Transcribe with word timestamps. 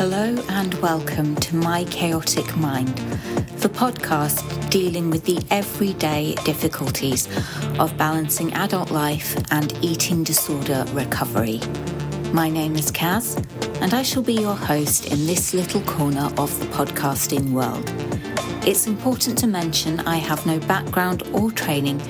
Hello 0.00 0.34
and 0.48 0.72
welcome 0.76 1.36
to 1.36 1.56
My 1.56 1.84
Chaotic 1.84 2.56
Mind, 2.56 2.88
the 3.58 3.68
podcast 3.68 4.70
dealing 4.70 5.10
with 5.10 5.24
the 5.26 5.44
everyday 5.50 6.36
difficulties 6.36 7.28
of 7.78 7.94
balancing 7.98 8.50
adult 8.54 8.90
life 8.90 9.36
and 9.52 9.76
eating 9.84 10.24
disorder 10.24 10.86
recovery. 10.92 11.60
My 12.32 12.48
name 12.48 12.76
is 12.76 12.90
Caz, 12.90 13.36
and 13.82 13.92
I 13.92 14.02
shall 14.02 14.22
be 14.22 14.32
your 14.32 14.54
host 14.54 15.12
in 15.12 15.26
this 15.26 15.52
little 15.52 15.82
corner 15.82 16.32
of 16.38 16.58
the 16.60 16.66
podcasting 16.74 17.50
world. 17.50 17.84
It's 18.66 18.86
important 18.86 19.36
to 19.40 19.46
mention 19.46 20.00
I 20.00 20.16
have 20.16 20.46
no 20.46 20.60
background 20.60 21.24
or 21.34 21.52
training 21.52 22.00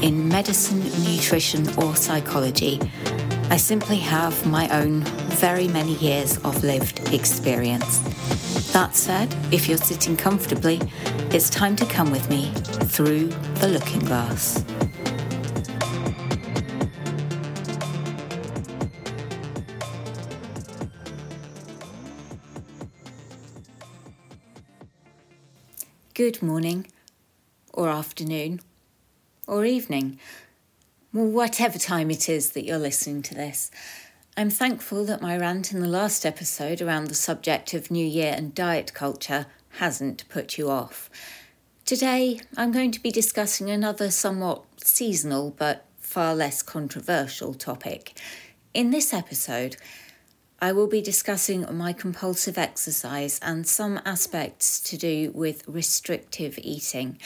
in 0.00 0.28
medicine, 0.28 0.80
nutrition, 1.04 1.68
or 1.76 1.94
psychology. 1.94 2.80
I 3.54 3.56
simply 3.56 3.98
have 3.98 4.44
my 4.48 4.68
own 4.70 5.02
very 5.38 5.68
many 5.68 5.94
years 5.98 6.38
of 6.38 6.64
lived 6.64 7.14
experience. 7.14 8.00
That 8.72 8.96
said, 8.96 9.32
if 9.52 9.68
you're 9.68 9.78
sitting 9.78 10.16
comfortably, 10.16 10.80
it's 11.30 11.48
time 11.50 11.76
to 11.76 11.86
come 11.86 12.10
with 12.10 12.28
me 12.28 12.50
through 12.90 13.28
the 13.60 13.68
looking 13.68 14.00
glass. 14.00 14.64
Good 26.14 26.42
morning, 26.42 26.88
or 27.72 27.88
afternoon, 27.88 28.62
or 29.46 29.64
evening, 29.64 30.18
or 31.14 31.26
whatever 31.26 31.78
time 31.78 32.10
it 32.10 32.28
is 32.28 32.50
that 32.50 32.64
you're 32.64 32.78
listening 32.78 33.22
to 33.22 33.34
this. 33.34 33.70
I'm 34.36 34.50
thankful 34.50 35.04
that 35.04 35.22
my 35.22 35.36
rant 35.36 35.72
in 35.72 35.80
the 35.80 35.86
last 35.86 36.26
episode 36.26 36.82
around 36.82 37.06
the 37.06 37.14
subject 37.14 37.72
of 37.72 37.90
New 37.90 38.04
Year 38.04 38.34
and 38.36 38.54
diet 38.54 38.92
culture 38.92 39.46
hasn't 39.78 40.28
put 40.28 40.58
you 40.58 40.68
off. 40.68 41.08
Today, 41.84 42.40
I'm 42.56 42.72
going 42.72 42.90
to 42.90 43.02
be 43.02 43.12
discussing 43.12 43.70
another 43.70 44.10
somewhat 44.10 44.64
seasonal 44.78 45.54
but 45.56 45.84
far 45.98 46.34
less 46.34 46.62
controversial 46.62 47.54
topic. 47.54 48.18
In 48.72 48.90
this 48.90 49.12
episode, 49.12 49.76
I 50.60 50.72
will 50.72 50.86
be 50.86 51.00
discussing 51.00 51.66
my 51.76 51.92
compulsive 51.92 52.58
exercise 52.58 53.38
and 53.40 53.66
some 53.66 54.00
aspects 54.04 54.80
to 54.80 54.96
do 54.96 55.30
with 55.32 55.62
restrictive 55.68 56.58
eating. 56.62 57.18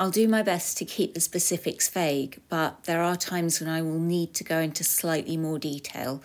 I'll 0.00 0.10
do 0.10 0.28
my 0.28 0.42
best 0.42 0.78
to 0.78 0.86
keep 0.86 1.12
the 1.12 1.20
specifics 1.20 1.90
vague, 1.90 2.40
but 2.48 2.84
there 2.84 3.02
are 3.02 3.16
times 3.16 3.60
when 3.60 3.68
I 3.68 3.82
will 3.82 3.98
need 3.98 4.32
to 4.32 4.44
go 4.44 4.58
into 4.58 4.82
slightly 4.82 5.36
more 5.36 5.58
detail. 5.58 6.22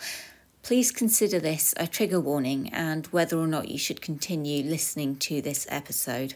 Please 0.63 0.93
consider 0.93 1.39
this 1.39 1.73
a 1.75 1.85
trigger 1.85 2.21
warning 2.21 2.69
and 2.71 3.05
whether 3.07 3.37
or 3.37 3.47
not 3.47 3.67
you 3.67 3.77
should 3.77 3.99
continue 3.99 4.63
listening 4.63 5.17
to 5.17 5.41
this 5.41 5.67
episode. 5.69 6.35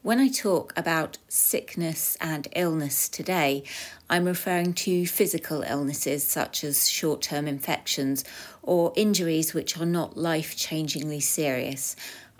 When 0.00 0.18
I 0.18 0.28
talk 0.28 0.72
about 0.74 1.18
sickness 1.28 2.16
and 2.18 2.48
illness 2.56 3.10
today, 3.10 3.62
I'm 4.08 4.24
referring 4.24 4.72
to 4.74 5.06
physical 5.06 5.62
illnesses 5.62 6.24
such 6.24 6.64
as 6.64 6.88
short 6.88 7.20
term 7.20 7.46
infections 7.46 8.24
or 8.62 8.94
injuries 8.96 9.52
which 9.52 9.78
are 9.78 9.86
not 9.86 10.16
life 10.16 10.56
changingly 10.56 11.22
serious. 11.22 11.94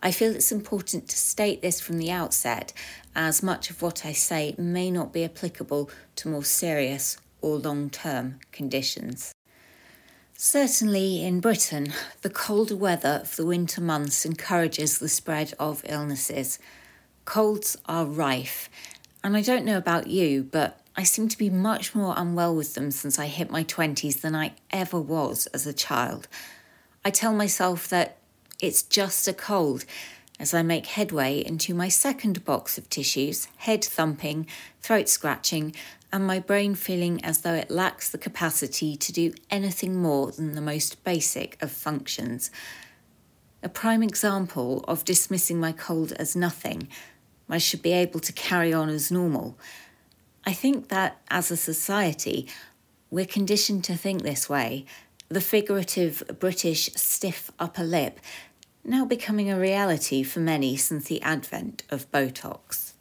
I 0.04 0.10
feel 0.10 0.36
it's 0.36 0.52
important 0.52 1.08
to 1.08 1.16
state 1.16 1.62
this 1.62 1.80
from 1.80 1.96
the 1.96 2.10
outset, 2.10 2.74
as 3.16 3.42
much 3.42 3.70
of 3.70 3.80
what 3.80 4.04
I 4.04 4.12
say 4.12 4.54
may 4.58 4.90
not 4.90 5.14
be 5.14 5.24
applicable 5.24 5.90
to 6.16 6.28
more 6.28 6.44
serious 6.44 7.16
or 7.40 7.56
long 7.56 7.88
term 7.88 8.38
conditions. 8.52 9.34
Certainly 10.34 11.24
in 11.24 11.40
Britain, 11.40 11.94
the 12.20 12.28
colder 12.28 12.76
weather 12.76 13.20
of 13.22 13.36
the 13.36 13.46
winter 13.46 13.80
months 13.80 14.26
encourages 14.26 14.98
the 14.98 15.08
spread 15.08 15.54
of 15.58 15.82
illnesses. 15.88 16.58
Colds 17.24 17.78
are 17.86 18.04
rife, 18.04 18.68
and 19.22 19.34
I 19.34 19.40
don't 19.40 19.64
know 19.64 19.78
about 19.78 20.08
you, 20.08 20.42
but 20.42 20.80
I 20.94 21.02
seem 21.02 21.30
to 21.30 21.38
be 21.38 21.48
much 21.48 21.94
more 21.94 22.12
unwell 22.14 22.54
with 22.54 22.74
them 22.74 22.90
since 22.90 23.18
I 23.18 23.26
hit 23.26 23.50
my 23.50 23.64
20s 23.64 24.20
than 24.20 24.34
I 24.34 24.52
ever 24.70 25.00
was 25.00 25.46
as 25.46 25.66
a 25.66 25.72
child. 25.72 26.28
I 27.06 27.10
tell 27.10 27.32
myself 27.32 27.88
that 27.88 28.18
it's 28.64 28.82
just 28.82 29.28
a 29.28 29.34
cold 29.34 29.84
as 30.40 30.54
I 30.54 30.62
make 30.62 30.86
headway 30.86 31.44
into 31.44 31.74
my 31.74 31.88
second 31.88 32.46
box 32.46 32.78
of 32.78 32.88
tissues, 32.88 33.46
head 33.58 33.84
thumping, 33.84 34.46
throat 34.80 35.06
scratching, 35.06 35.74
and 36.10 36.26
my 36.26 36.40
brain 36.40 36.74
feeling 36.74 37.22
as 37.22 37.42
though 37.42 37.52
it 37.52 37.70
lacks 37.70 38.08
the 38.08 38.16
capacity 38.16 38.96
to 38.96 39.12
do 39.12 39.34
anything 39.50 39.96
more 39.96 40.32
than 40.32 40.54
the 40.54 40.62
most 40.62 41.04
basic 41.04 41.62
of 41.62 41.70
functions. 41.70 42.50
A 43.62 43.68
prime 43.68 44.02
example 44.02 44.82
of 44.88 45.04
dismissing 45.04 45.60
my 45.60 45.72
cold 45.72 46.12
as 46.12 46.34
nothing, 46.34 46.88
I 47.50 47.58
should 47.58 47.82
be 47.82 47.92
able 47.92 48.20
to 48.20 48.32
carry 48.32 48.72
on 48.72 48.88
as 48.88 49.12
normal. 49.12 49.58
I 50.46 50.54
think 50.54 50.88
that 50.88 51.20
as 51.28 51.50
a 51.50 51.56
society, 51.58 52.48
we're 53.10 53.26
conditioned 53.26 53.84
to 53.84 53.94
think 53.94 54.22
this 54.22 54.48
way, 54.48 54.86
the 55.28 55.40
figurative 55.40 56.22
British 56.38 56.90
stiff 56.94 57.50
upper 57.58 57.82
lip 57.82 58.20
now 58.84 59.04
becoming 59.04 59.50
a 59.50 59.58
reality 59.58 60.22
for 60.22 60.40
many 60.40 60.76
since 60.76 61.06
the 61.06 61.22
advent 61.22 61.82
of 61.90 62.10
Botox. 62.12 62.92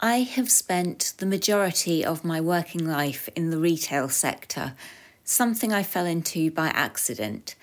I 0.00 0.18
have 0.18 0.50
spent 0.50 1.14
the 1.18 1.26
majority 1.26 2.04
of 2.04 2.24
my 2.24 2.40
working 2.40 2.86
life 2.86 3.28
in 3.36 3.50
the 3.50 3.58
retail 3.58 4.08
sector, 4.08 4.74
something 5.22 5.72
I 5.72 5.82
fell 5.82 6.04
into 6.04 6.50
by 6.50 6.68
accident. 6.68 7.54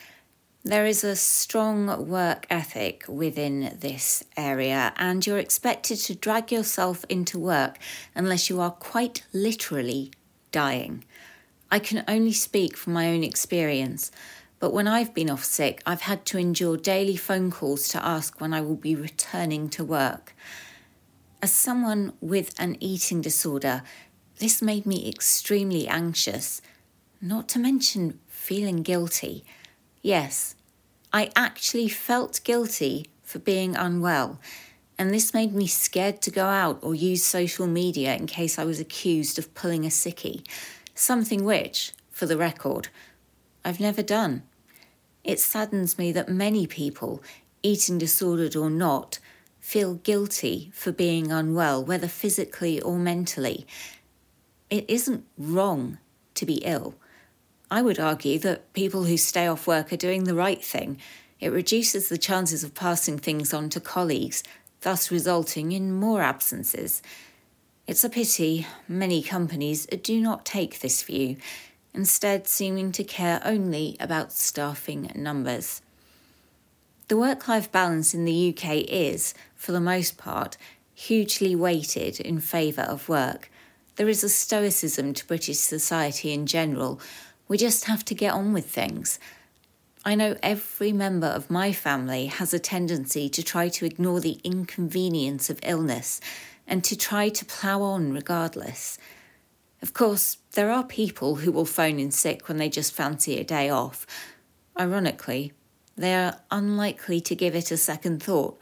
There 0.64 0.86
is 0.86 1.04
a 1.04 1.16
strong 1.16 2.08
work 2.08 2.48
ethic 2.50 3.04
within 3.08 3.78
this 3.80 4.24
area, 4.38 4.94
and 4.98 5.26
you're 5.26 5.38
expected 5.38 5.98
to 5.98 6.16
drag 6.16 6.52
yourself 6.52 7.04
into 7.10 7.38
work 7.38 7.78
unless 8.16 8.50
you 8.50 8.62
are 8.62 8.72
quite 8.72 9.24
literally 9.34 10.12
dying. 10.52 11.04
I 11.70 11.80
can 11.80 12.04
only 12.08 12.34
speak 12.34 12.78
from 12.78 12.94
my 12.94 13.10
own 13.10 13.24
experience, 13.24 14.12
but 14.62 14.72
when 14.72 14.88
I've 14.88 15.14
been 15.14 15.30
off 15.30 15.44
sick, 15.44 15.82
I've 15.86 16.02
had 16.02 16.26
to 16.28 16.38
endure 16.38 16.78
daily 16.78 17.18
phone 17.18 17.52
calls 17.52 17.90
to 17.90 18.06
ask 18.06 18.40
when 18.40 18.54
I 18.54 18.62
will 18.62 18.76
be 18.76 18.96
returning 18.96 19.68
to 19.70 19.84
work. 19.84 20.34
As 21.42 21.52
someone 21.52 22.14
with 22.22 22.54
an 22.60 22.78
eating 22.80 23.20
disorder, 23.20 23.82
this 24.38 24.62
made 24.62 24.86
me 24.86 25.10
extremely 25.10 25.88
anxious, 25.88 26.62
not 27.20 27.50
to 27.50 27.60
mention 27.60 28.20
feeling 28.28 28.84
guilty. 28.84 29.44
Yes, 30.04 30.56
I 31.12 31.32
actually 31.36 31.90
felt 31.90 32.40
guilty 32.44 33.08
for 33.24 33.40
being 33.40 33.76
unwell, 33.76 34.40
and 34.98 35.12
this 35.12 35.34
made 35.34 35.54
me 35.54 35.66
scared 35.66 36.22
to 36.22 36.32
go 36.32 36.46
out 36.46 36.78
or 36.84 36.94
use 36.94 37.26
social 37.26 37.66
media 37.66 38.16
in 38.16 38.28
case 38.28 38.60
I 38.60 38.64
was 38.64 38.80
accused 38.80 39.38
of 39.40 39.54
pulling 39.56 39.86
a 39.86 39.90
sickie 39.90 40.46
something 40.94 41.44
which, 41.44 41.94
for 42.12 42.28
the 42.28 42.38
record, 42.38 42.90
I've 43.66 43.80
never 43.80 44.04
done. 44.04 44.44
It 45.24 45.40
saddens 45.40 45.98
me 45.98 46.12
that 46.14 46.30
many 46.30 46.66
people, 46.68 47.22
eating 47.64 47.98
disordered 47.98 48.56
or 48.56 48.70
not, 48.70 49.20
feel 49.59 49.96
guilty 49.96 50.72
for 50.74 50.92
being 50.92 51.32
unwell, 51.32 51.84
whether 51.84 52.08
physically 52.08 52.82
or 52.82 52.98
mentally. 52.98 53.68
It 54.70 54.86
isn't 54.90 55.26
wrong 55.38 56.00
to 56.36 56.46
be 56.46 56.56
ill. 56.66 56.96
I 57.70 57.81
would 57.81 58.00
argue 58.00 58.40
that 58.40 58.74
people 58.74 59.04
who 59.04 59.18
stay 59.18 59.48
off 59.48 59.68
work 59.68 59.94
are 59.94 59.98
doing 59.98 60.24
the 60.24 60.36
right 60.36 60.64
thing. 60.64 60.98
It 61.40 61.50
reduces 61.50 62.10
the 62.10 62.18
chances 62.18 62.64
of 62.64 62.74
passing 62.74 63.18
things 63.18 63.54
on 63.54 63.70
to 63.70 63.80
colleagues, 63.80 64.44
thus 64.81 65.12
resulting 65.12 65.72
in 65.72 65.94
more 65.94 66.22
absences. 66.22 67.02
It's 67.88 68.04
a 68.04 68.10
pity 68.10 68.68
many 68.88 69.22
companies 69.22 69.86
do 69.86 70.19
not 70.19 70.45
take 70.45 70.80
this 70.80 71.04
view, 71.04 71.38
instead, 71.94 72.48
seeming 72.48 72.92
to 72.94 73.04
care 73.04 73.42
only 73.44 73.98
about 74.00 74.32
staffing 74.32 75.12
numbers. 75.16 75.82
The 77.08 77.18
work 77.18 77.48
life 77.48 77.72
balance 77.72 78.14
in 78.14 78.26
the 78.26 78.50
UK 78.56 78.86
is, 78.88 79.34
for 79.56 79.72
the 79.72 79.82
most 79.82 80.18
part, 80.18 80.56
hugely 80.94 81.56
weighted 81.56 82.20
in 82.20 82.40
favour 82.40 82.84
of 82.84 83.10
work. 83.10 83.50
There 83.98 84.08
is 84.08 84.24
a 84.24 84.30
stoicism 84.30 85.14
to 85.14 85.28
British 85.28 85.58
society 85.58 86.32
in 86.32 86.46
general. 86.46 87.02
We 87.48 87.58
just 87.58 87.86
have 87.86 88.06
to 88.06 88.16
get 88.16 88.34
on 88.34 88.54
with 88.54 88.70
things. 88.70 89.20
I 90.04 90.16
know 90.16 90.36
every 90.42 90.92
member 90.92 91.28
of 91.28 91.52
my 91.52 91.74
family 91.74 92.26
has 92.28 92.54
a 92.54 92.60
tendency 92.60 93.30
to 93.30 93.44
try 93.44 93.70
to 93.70 93.86
ignore 93.86 94.20
the 94.20 94.40
inconvenience 94.44 95.50
of 95.50 95.60
illness 95.64 96.22
and 96.66 96.84
to 96.86 96.98
try 96.98 97.30
to 97.30 97.46
plough 97.46 97.82
on 97.82 98.14
regardless. 98.14 98.98
Of 99.81 99.94
course, 99.94 100.38
there 100.51 100.69
are 100.69 100.83
people 100.83 101.38
who 101.38 101.51
will 101.51 101.66
phone 101.66 102.00
in 102.00 102.12
sick 102.12 102.48
when 102.48 102.57
they 102.57 102.69
just 102.69 102.94
fancy 102.94 103.39
a 103.39 103.44
day 103.44 103.69
off. 103.69 104.06
Ironically, 104.80 105.54
they 105.98 106.13
are 106.13 106.39
unlikely 106.51 107.19
to 107.22 107.36
give 107.36 107.56
it 107.56 107.72
a 107.72 107.78
second 107.78 108.22
thought, 108.22 108.60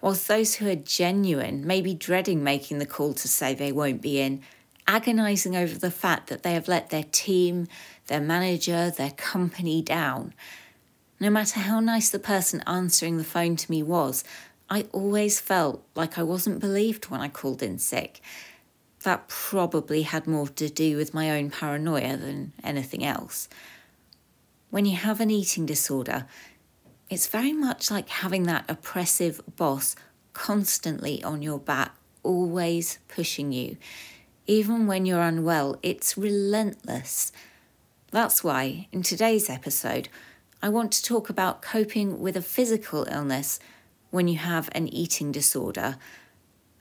whilst 0.00 0.28
those 0.28 0.54
who 0.54 0.68
are 0.68 0.76
genuine 0.76 1.66
may 1.66 1.80
be 1.80 1.94
dreading 1.94 2.44
making 2.44 2.78
the 2.78 2.86
call 2.86 3.14
to 3.14 3.28
say 3.28 3.52
they 3.52 3.72
won't 3.72 4.00
be 4.00 4.20
in, 4.20 4.42
agonising 4.86 5.56
over 5.56 5.76
the 5.78 5.90
fact 5.90 6.28
that 6.28 6.42
they 6.42 6.52
have 6.52 6.68
let 6.68 6.90
their 6.90 7.04
team, 7.04 7.66
their 8.06 8.20
manager, 8.20 8.90
their 8.90 9.10
company 9.10 9.82
down. 9.82 10.32
No 11.18 11.30
matter 11.30 11.60
how 11.60 11.80
nice 11.80 12.10
the 12.10 12.18
person 12.18 12.62
answering 12.66 13.18
the 13.18 13.24
phone 13.24 13.56
to 13.56 13.70
me 13.70 13.82
was, 13.82 14.24
I 14.68 14.86
always 14.92 15.40
felt 15.40 15.84
like 15.94 16.16
I 16.16 16.22
wasn't 16.22 16.60
believed 16.60 17.10
when 17.10 17.20
I 17.20 17.28
called 17.28 17.62
in 17.62 17.78
sick. 17.78 18.20
That 19.04 19.28
probably 19.28 20.02
had 20.02 20.26
more 20.26 20.48
to 20.48 20.68
do 20.68 20.96
with 20.96 21.14
my 21.14 21.30
own 21.30 21.50
paranoia 21.50 22.16
than 22.16 22.52
anything 22.62 23.04
else. 23.04 23.48
When 24.70 24.84
you 24.84 24.96
have 24.96 25.20
an 25.20 25.30
eating 25.30 25.66
disorder, 25.66 26.26
it's 27.08 27.26
very 27.26 27.52
much 27.52 27.90
like 27.90 28.08
having 28.08 28.44
that 28.44 28.66
oppressive 28.68 29.40
boss 29.56 29.96
constantly 30.32 31.24
on 31.24 31.42
your 31.42 31.58
back, 31.58 31.94
always 32.22 32.98
pushing 33.08 33.52
you. 33.52 33.76
Even 34.46 34.86
when 34.86 35.06
you're 35.06 35.22
unwell, 35.22 35.76
it's 35.82 36.16
relentless. 36.16 37.32
That's 38.10 38.44
why, 38.44 38.88
in 38.92 39.02
today's 39.02 39.48
episode, 39.48 40.08
I 40.62 40.68
want 40.68 40.92
to 40.92 41.02
talk 41.02 41.30
about 41.30 41.62
coping 41.62 42.20
with 42.20 42.36
a 42.36 42.42
physical 42.42 43.06
illness 43.10 43.58
when 44.10 44.28
you 44.28 44.36
have 44.36 44.68
an 44.72 44.88
eating 44.88 45.32
disorder. 45.32 45.96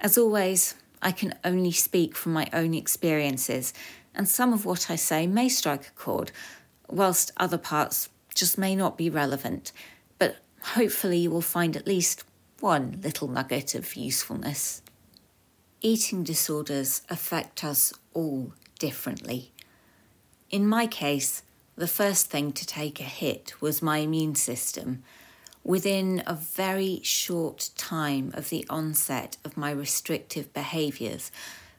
As 0.01 0.17
always, 0.17 0.75
I 1.01 1.11
can 1.11 1.35
only 1.43 1.71
speak 1.71 2.15
from 2.15 2.33
my 2.33 2.47
own 2.51 2.73
experiences, 2.73 3.73
and 4.13 4.27
some 4.27 4.53
of 4.53 4.65
what 4.65 4.89
I 4.89 4.95
say 4.95 5.27
may 5.27 5.49
strike 5.49 5.87
a 5.87 5.91
chord, 5.91 6.31
whilst 6.87 7.31
other 7.37 7.57
parts 7.57 8.09
just 8.35 8.57
may 8.57 8.75
not 8.75 8.97
be 8.97 9.09
relevant. 9.09 9.71
But 10.17 10.37
hopefully, 10.61 11.19
you 11.19 11.31
will 11.31 11.41
find 11.41 11.75
at 11.75 11.87
least 11.87 12.23
one 12.59 12.99
little 13.03 13.27
nugget 13.27 13.75
of 13.75 13.95
usefulness. 13.95 14.81
Eating 15.81 16.23
disorders 16.23 17.01
affect 17.09 17.63
us 17.63 17.93
all 18.13 18.53
differently. 18.79 19.53
In 20.49 20.67
my 20.67 20.87
case, 20.87 21.43
the 21.75 21.87
first 21.87 22.29
thing 22.29 22.51
to 22.51 22.65
take 22.65 22.99
a 22.99 23.03
hit 23.03 23.53
was 23.61 23.81
my 23.81 23.99
immune 23.99 24.35
system. 24.35 25.03
Within 25.69 26.23
a 26.25 26.33
very 26.33 26.99
short 27.03 27.69
time 27.77 28.31
of 28.33 28.49
the 28.49 28.65
onset 28.71 29.37
of 29.45 29.55
my 29.55 29.69
restrictive 29.69 30.51
behaviours, 30.51 31.31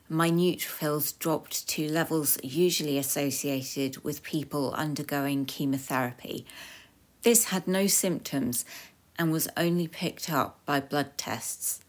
my 0.08 0.30
neutrophils 0.30 1.18
dropped 1.18 1.66
to 1.70 1.88
levels 1.88 2.38
usually 2.40 2.98
associated 2.98 4.04
with 4.04 4.22
people 4.22 4.72
undergoing 4.74 5.44
chemotherapy. 5.44 6.46
This 7.22 7.46
had 7.46 7.66
no 7.66 7.88
symptoms 7.88 8.64
and 9.18 9.32
was 9.32 9.48
only 9.56 9.88
picked 9.88 10.30
up 10.30 10.60
by 10.64 10.78
blood 10.78 11.18
tests. 11.18 11.80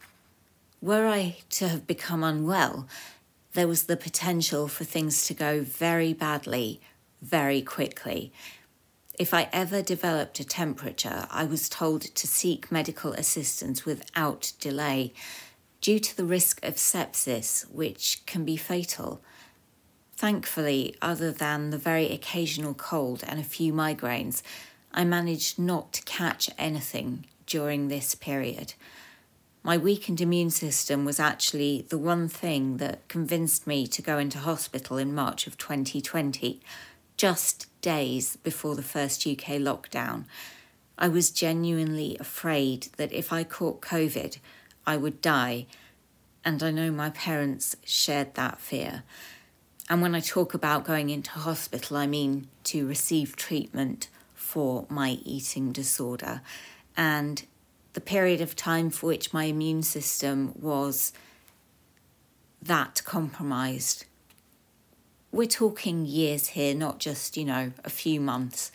Were 0.82 1.06
I 1.06 1.36
to 1.52 1.68
have 1.68 1.86
become 1.86 2.24
unwell, 2.24 2.88
there 3.54 3.68
was 3.68 3.84
the 3.84 3.96
potential 3.96 4.68
for 4.68 4.86
things 4.86 5.28
to 5.28 5.36
go 5.36 5.62
very 5.62 6.14
badly 6.14 6.82
very 7.22 7.62
quickly. 7.62 8.34
If 9.22 9.36
I 9.36 9.50
ever 9.54 9.84
developed 9.84 10.40
a 10.40 10.44
temperature, 10.44 11.28
I 11.30 11.44
was 11.44 11.70
told 11.70 12.02
to 12.02 12.28
seek 12.28 12.72
medical 12.72 13.14
assistance 13.14 13.86
without 13.86 14.54
delay 14.60 15.14
due 15.80 16.00
to 16.00 16.18
the 16.18 16.26
risk 16.26 16.60
of 16.66 16.78
sepsis, 16.78 17.70
which 17.70 18.24
can 18.26 18.46
be 18.46 18.58
fatal. 18.58 19.22
Thankfully, 20.16 20.96
other 21.04 21.32
than 21.32 21.70
the 21.70 21.78
very 21.78 22.12
occasional 22.12 22.74
cold 22.74 23.24
and 23.28 23.40
a 23.40 23.44
few 23.44 23.72
migraines, 23.72 24.42
I 24.92 25.04
managed 25.04 25.60
not 25.60 25.94
to 25.94 26.02
catch 26.02 26.50
anything 26.58 27.28
during 27.46 27.90
this 27.90 28.16
period. 28.16 28.74
My 29.62 29.78
weakened 29.78 30.20
immune 30.20 30.50
system 30.50 31.06
was 31.06 31.20
actually 31.20 31.86
the 31.90 32.00
one 32.00 32.28
thing 32.28 32.78
that 32.78 33.08
convinced 33.08 33.68
me 33.68 33.86
to 33.86 34.02
go 34.02 34.18
into 34.18 34.40
hospital 34.40 34.98
in 34.98 35.14
March 35.14 35.46
of 35.46 35.60
2020, 35.60 36.60
just 37.22 37.68
days 37.84 38.36
before 38.38 38.74
the 38.74 38.82
first 38.82 39.28
UK 39.28 39.60
lockdown. 39.62 40.24
I 40.98 41.08
was 41.08 41.30
genuinely 41.30 42.18
afraid 42.20 42.88
that 42.98 43.14
if 43.14 43.32
I 43.32 43.44
caught 43.44 43.80
COVID, 43.80 44.40
I 44.88 44.98
would 44.98 45.22
die, 45.22 45.68
and 46.44 46.64
I 46.64 46.72
know 46.72 46.90
my 46.90 47.12
parents 47.12 47.76
shared 47.86 48.34
that 48.34 48.60
fear. 48.60 49.04
And 49.88 50.02
when 50.02 50.16
I 50.16 50.20
talk 50.20 50.56
about 50.56 50.84
going 50.84 51.12
into 51.12 51.30
hospital, 51.30 51.96
I 51.96 52.08
mean 52.08 52.48
to 52.64 52.88
receive 52.88 53.36
treatment 53.36 54.10
for 54.34 54.88
my 54.90 55.20
eating 55.24 55.72
disorder. 55.72 56.42
And 56.98 57.46
the 57.94 58.02
period 58.02 58.42
of 58.42 58.56
time 58.56 58.90
for 58.90 59.06
which 59.06 59.32
my 59.32 59.44
immune 59.44 59.84
system 59.84 60.56
was 60.60 61.14
that 62.64 63.04
compromised. 63.06 64.06
We're 65.32 65.48
talking 65.48 66.06
years 66.06 66.48
here, 66.48 66.76
not 66.76 67.00
just, 67.00 67.38
you 67.38 67.46
know, 67.46 67.72
a 67.86 67.90
few 67.90 68.20
months. 68.20 68.72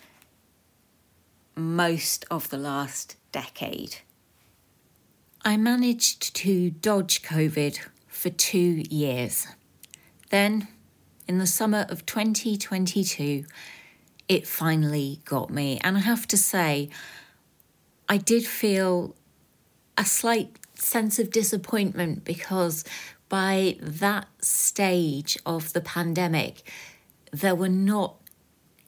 Most 1.54 2.24
of 2.30 2.48
the 2.48 2.56
last 2.56 3.16
decade. 3.30 3.96
I 5.44 5.56
managed 5.58 6.34
to 6.36 6.70
dodge 6.70 7.22
COVID 7.22 7.78
for 8.08 8.30
two 8.30 8.82
years. 8.88 9.46
Then, 10.30 10.68
in 11.28 11.38
the 11.38 11.46
summer 11.46 11.84
of 11.90 12.06
2022, 12.06 13.44
it 14.28 14.46
finally 14.46 15.20
got 15.24 15.50
me. 15.50 15.78
And 15.84 15.98
I 15.98 16.00
have 16.00 16.26
to 16.28 16.38
say, 16.38 16.88
I 18.08 18.16
did 18.16 18.46
feel 18.46 19.14
a 19.98 20.04
slight 20.04 20.58
sense 20.74 21.18
of 21.18 21.30
disappointment 21.30 22.24
because 22.24 22.84
by 23.28 23.76
that 23.80 24.28
stage 24.40 25.38
of 25.44 25.72
the 25.72 25.80
pandemic, 25.80 26.70
there 27.32 27.54
were 27.54 27.68
not 27.68 28.16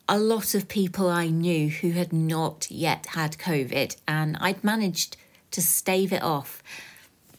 a 0.09 0.19
lot 0.19 0.55
of 0.55 0.69
people 0.69 1.09
I 1.09 1.29
knew 1.29 1.69
who 1.69 1.91
had 1.91 2.13
not 2.13 2.71
yet 2.71 3.07
had 3.07 3.37
COVID, 3.39 3.97
and 4.07 4.37
I'd 4.41 4.65
managed 4.65 5.17
to 5.51 5.61
stave 5.61 6.13
it 6.13 6.23
off, 6.23 6.63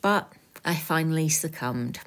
but 0.01 0.31
I 0.63 0.75
finally 0.75 1.30
succumbed. 1.30 2.00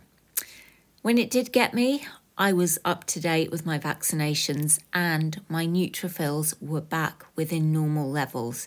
When 1.02 1.18
it 1.18 1.30
did 1.30 1.52
get 1.52 1.74
me, 1.74 2.06
I 2.38 2.52
was 2.52 2.78
up 2.84 3.04
to 3.04 3.20
date 3.20 3.50
with 3.50 3.66
my 3.66 3.78
vaccinations 3.78 4.78
and 4.92 5.40
my 5.48 5.66
neutrophils 5.66 6.54
were 6.62 6.80
back 6.80 7.24
within 7.36 7.72
normal 7.72 8.10
levels. 8.10 8.66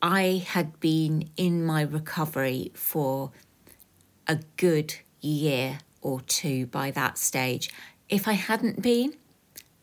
I 0.00 0.44
had 0.46 0.78
been 0.80 1.30
in 1.36 1.64
my 1.64 1.82
recovery 1.82 2.72
for 2.74 3.32
a 4.26 4.40
good 4.56 4.96
year 5.20 5.78
or 6.00 6.20
two 6.20 6.66
by 6.66 6.90
that 6.90 7.18
stage. 7.18 7.70
If 8.08 8.28
I 8.28 8.32
hadn't 8.32 8.82
been, 8.82 9.14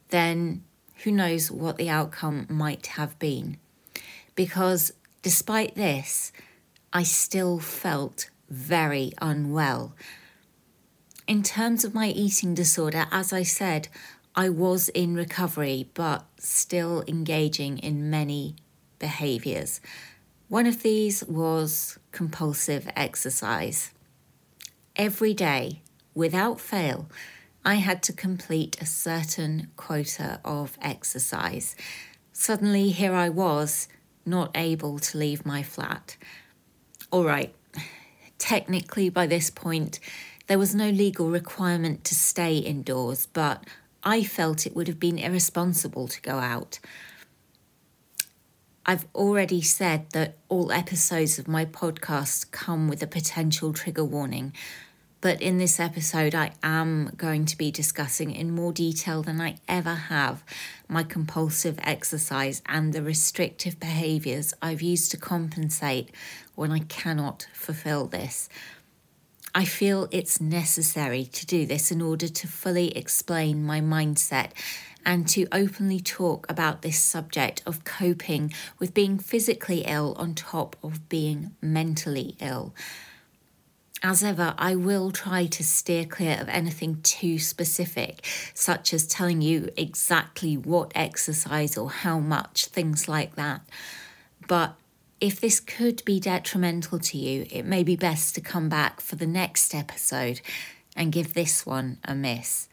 then 0.10 0.64
who 1.04 1.12
knows 1.12 1.50
what 1.50 1.78
the 1.78 1.90
outcome 1.90 2.46
might 2.50 2.88
have 2.88 3.18
been. 3.18 3.58
Because 4.36 4.94
despite 5.22 5.76
this, 5.76 6.32
I 6.94 7.04
still 7.04 7.60
felt 7.60 8.30
very 8.50 9.14
unwell. 9.22 9.96
In 11.28 11.44
terms 11.44 11.84
of 11.84 11.96
my 11.96 12.10
eating 12.10 12.54
disorder, 12.54 13.06
as 13.12 13.32
I 13.32 13.44
said, 13.44 13.88
I 14.36 14.50
was 14.50 14.90
in 14.90 15.16
recovery 15.16 15.90
but 15.94 16.26
still 16.38 17.04
engaging 17.08 17.80
in 17.80 18.10
many 18.10 18.56
behaviours. 19.00 19.82
One 20.48 20.66
of 20.66 20.84
these 20.84 21.24
was 21.24 21.98
compulsive 22.12 22.90
exercise. 22.96 23.92
Every 25.02 25.34
day, 25.34 25.82
without 26.14 26.62
fail, 26.62 27.10
I 27.66 27.76
had 27.76 28.04
to 28.04 28.14
complete 28.14 28.80
a 28.80 28.86
certain 28.86 29.72
quota 29.76 30.40
of 30.46 30.78
exercise. 30.80 31.76
Suddenly, 32.34 32.90
here 32.90 33.16
I 33.16 33.28
was, 33.28 33.88
not 34.28 34.52
able 34.54 35.00
to 35.00 35.18
leave 35.18 35.44
my 35.44 35.64
flat. 35.64 36.18
All 37.10 37.24
right, 37.24 37.52
technically, 38.38 39.10
by 39.10 39.26
this 39.26 39.50
point, 39.50 40.00
there 40.46 40.60
was 40.60 40.76
no 40.76 40.92
legal 40.92 41.32
requirement 41.32 42.04
to 42.04 42.14
stay 42.14 42.58
indoors, 42.58 43.26
but 43.26 43.64
I 44.04 44.24
felt 44.24 44.68
it 44.68 44.76
would 44.76 44.88
have 44.88 45.00
been 45.00 45.18
irresponsible 45.18 46.10
to 46.10 46.22
go 46.22 46.38
out. 46.38 46.78
I've 48.86 49.08
already 49.16 49.64
said 49.64 50.12
that 50.12 50.38
all 50.48 50.72
episodes 50.72 51.40
of 51.40 51.48
my 51.48 51.66
podcast 51.66 52.52
come 52.52 52.88
with 52.88 53.02
a 53.02 53.08
potential 53.08 53.74
trigger 53.74 54.06
warning, 54.06 54.54
but 55.22 55.40
in 55.40 55.60
this 55.60 55.80
episode, 55.80 56.34
I 56.34 56.52
am 56.64 57.14
going 57.16 57.46
to 57.46 57.58
be 57.58 57.70
discussing 57.70 58.32
in 58.32 58.52
more 58.52 58.74
detail 58.74 59.22
than 59.22 59.40
I 59.40 59.58
ever 59.68 59.94
have 59.94 60.44
my 60.90 61.04
compulsive 61.04 61.80
exercise 61.84 62.64
and 62.66 62.92
the 62.92 63.04
restrictive 63.04 63.80
behaviours 63.80 64.56
I've 64.64 64.82
used 64.82 65.12
to 65.12 65.18
compensate 65.18 66.10
when 66.56 66.72
I 66.72 66.80
cannot 66.80 67.48
fulfill 67.54 68.08
this. 68.08 68.50
I 69.54 69.66
feel 69.66 70.08
it's 70.12 70.42
necessary 70.42 71.26
to 71.26 71.46
do 71.46 71.68
this 71.68 71.92
in 71.92 72.02
order 72.02 72.28
to 72.28 72.48
fully 72.48 72.98
explain 72.98 73.64
my 73.64 73.80
mindset 73.80 74.52
and 75.06 75.28
to 75.28 75.48
openly 75.52 76.00
talk 76.00 76.50
about 76.50 76.82
this 76.82 77.00
subject 77.00 77.62
of 77.66 77.84
coping 77.84 78.54
with 78.80 78.94
being 78.94 79.20
physically 79.20 79.84
ill 79.86 80.16
on 80.18 80.34
top 80.34 80.76
of 80.82 81.10
being 81.10 81.52
mentally 81.62 82.36
ill. 82.40 82.74
As 84.04 84.24
ever, 84.24 84.56
I 84.58 84.76
will 84.76 85.12
try 85.12 85.46
to 85.46 85.64
steer 85.64 86.06
clear 86.06 86.38
of 86.42 86.50
anything 86.50 87.02
too 87.04 87.38
specific, 87.38 88.26
such 88.56 88.96
as 88.96 89.06
telling 89.06 89.42
you 89.42 89.70
exactly 89.78 90.58
what 90.58 90.92
exercise 90.96 91.78
or 91.78 91.92
how 91.92 92.18
much, 92.20 92.66
things 92.66 93.08
like 93.08 93.36
that. 93.36 93.62
But 94.48 94.74
if 95.20 95.40
this 95.40 95.60
could 95.60 96.04
be 96.04 96.20
detrimental 96.20 96.98
to 96.98 97.18
you, 97.18 97.46
it 97.52 97.64
may 97.64 97.84
be 97.84 97.96
best 97.96 98.34
to 98.36 98.42
come 98.42 98.70
back 98.70 99.02
for 99.02 99.18
the 99.18 99.28
next 99.28 99.76
episode 99.76 100.42
and 100.96 101.12
give 101.12 101.36
this 101.36 101.64
one 101.64 102.00
a 102.04 102.16
miss. 102.16 102.68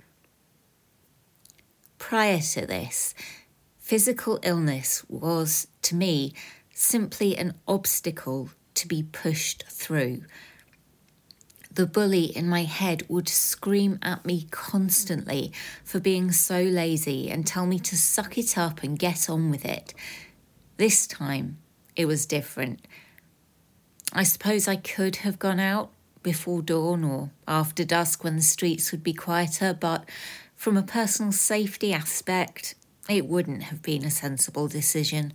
Prior 1.99 2.39
to 2.39 2.65
this, 2.65 3.15
physical 3.79 4.39
illness 4.43 5.05
was, 5.11 5.67
to 5.83 5.95
me, 5.95 6.33
simply 6.73 7.37
an 7.37 7.53
obstacle 7.69 8.49
to 8.75 8.89
be 8.89 9.03
pushed 9.03 9.65
through. 9.69 10.23
The 11.79 11.87
bully 11.87 12.25
in 12.25 12.49
my 12.49 12.65
head 12.65 13.05
would 13.09 13.29
scream 13.29 14.01
at 14.03 14.27
me 14.27 14.49
constantly 14.51 15.53
for 15.85 16.01
being 16.01 16.33
so 16.33 16.61
lazy 16.61 17.31
and 17.31 17.47
tell 17.47 17.67
me 17.67 17.79
to 17.79 17.97
suck 17.97 18.37
it 18.37 18.59
up 18.59 18.83
and 18.83 18.99
get 18.99 19.31
on 19.31 19.49
with 19.49 19.65
it. 19.65 19.95
This 20.77 21.07
time, 21.07 21.59
it 21.95 22.07
was 22.07 22.27
different. 22.27 22.85
I 24.13 24.25
suppose 24.25 24.67
I 24.67 24.75
could 24.75 25.17
have 25.23 25.39
gone 25.39 25.61
out 25.61 25.93
before 26.25 26.63
dawn 26.63 27.05
or 27.05 27.31
after 27.47 27.85
dusk 27.85 28.25
when 28.25 28.35
the 28.35 28.43
streets 28.43 28.91
would 28.91 29.05
be 29.05 29.15
quieter, 29.15 29.73
but 29.73 30.05
from 30.57 30.77
a 30.77 30.83
personal 30.83 31.31
safety 31.31 31.93
aspect, 31.93 32.75
it 33.09 33.27
wouldn't 33.27 33.63
have 33.63 33.83
been 33.83 34.05
a 34.05 34.11
sensible 34.11 34.67
decision. 34.67 35.33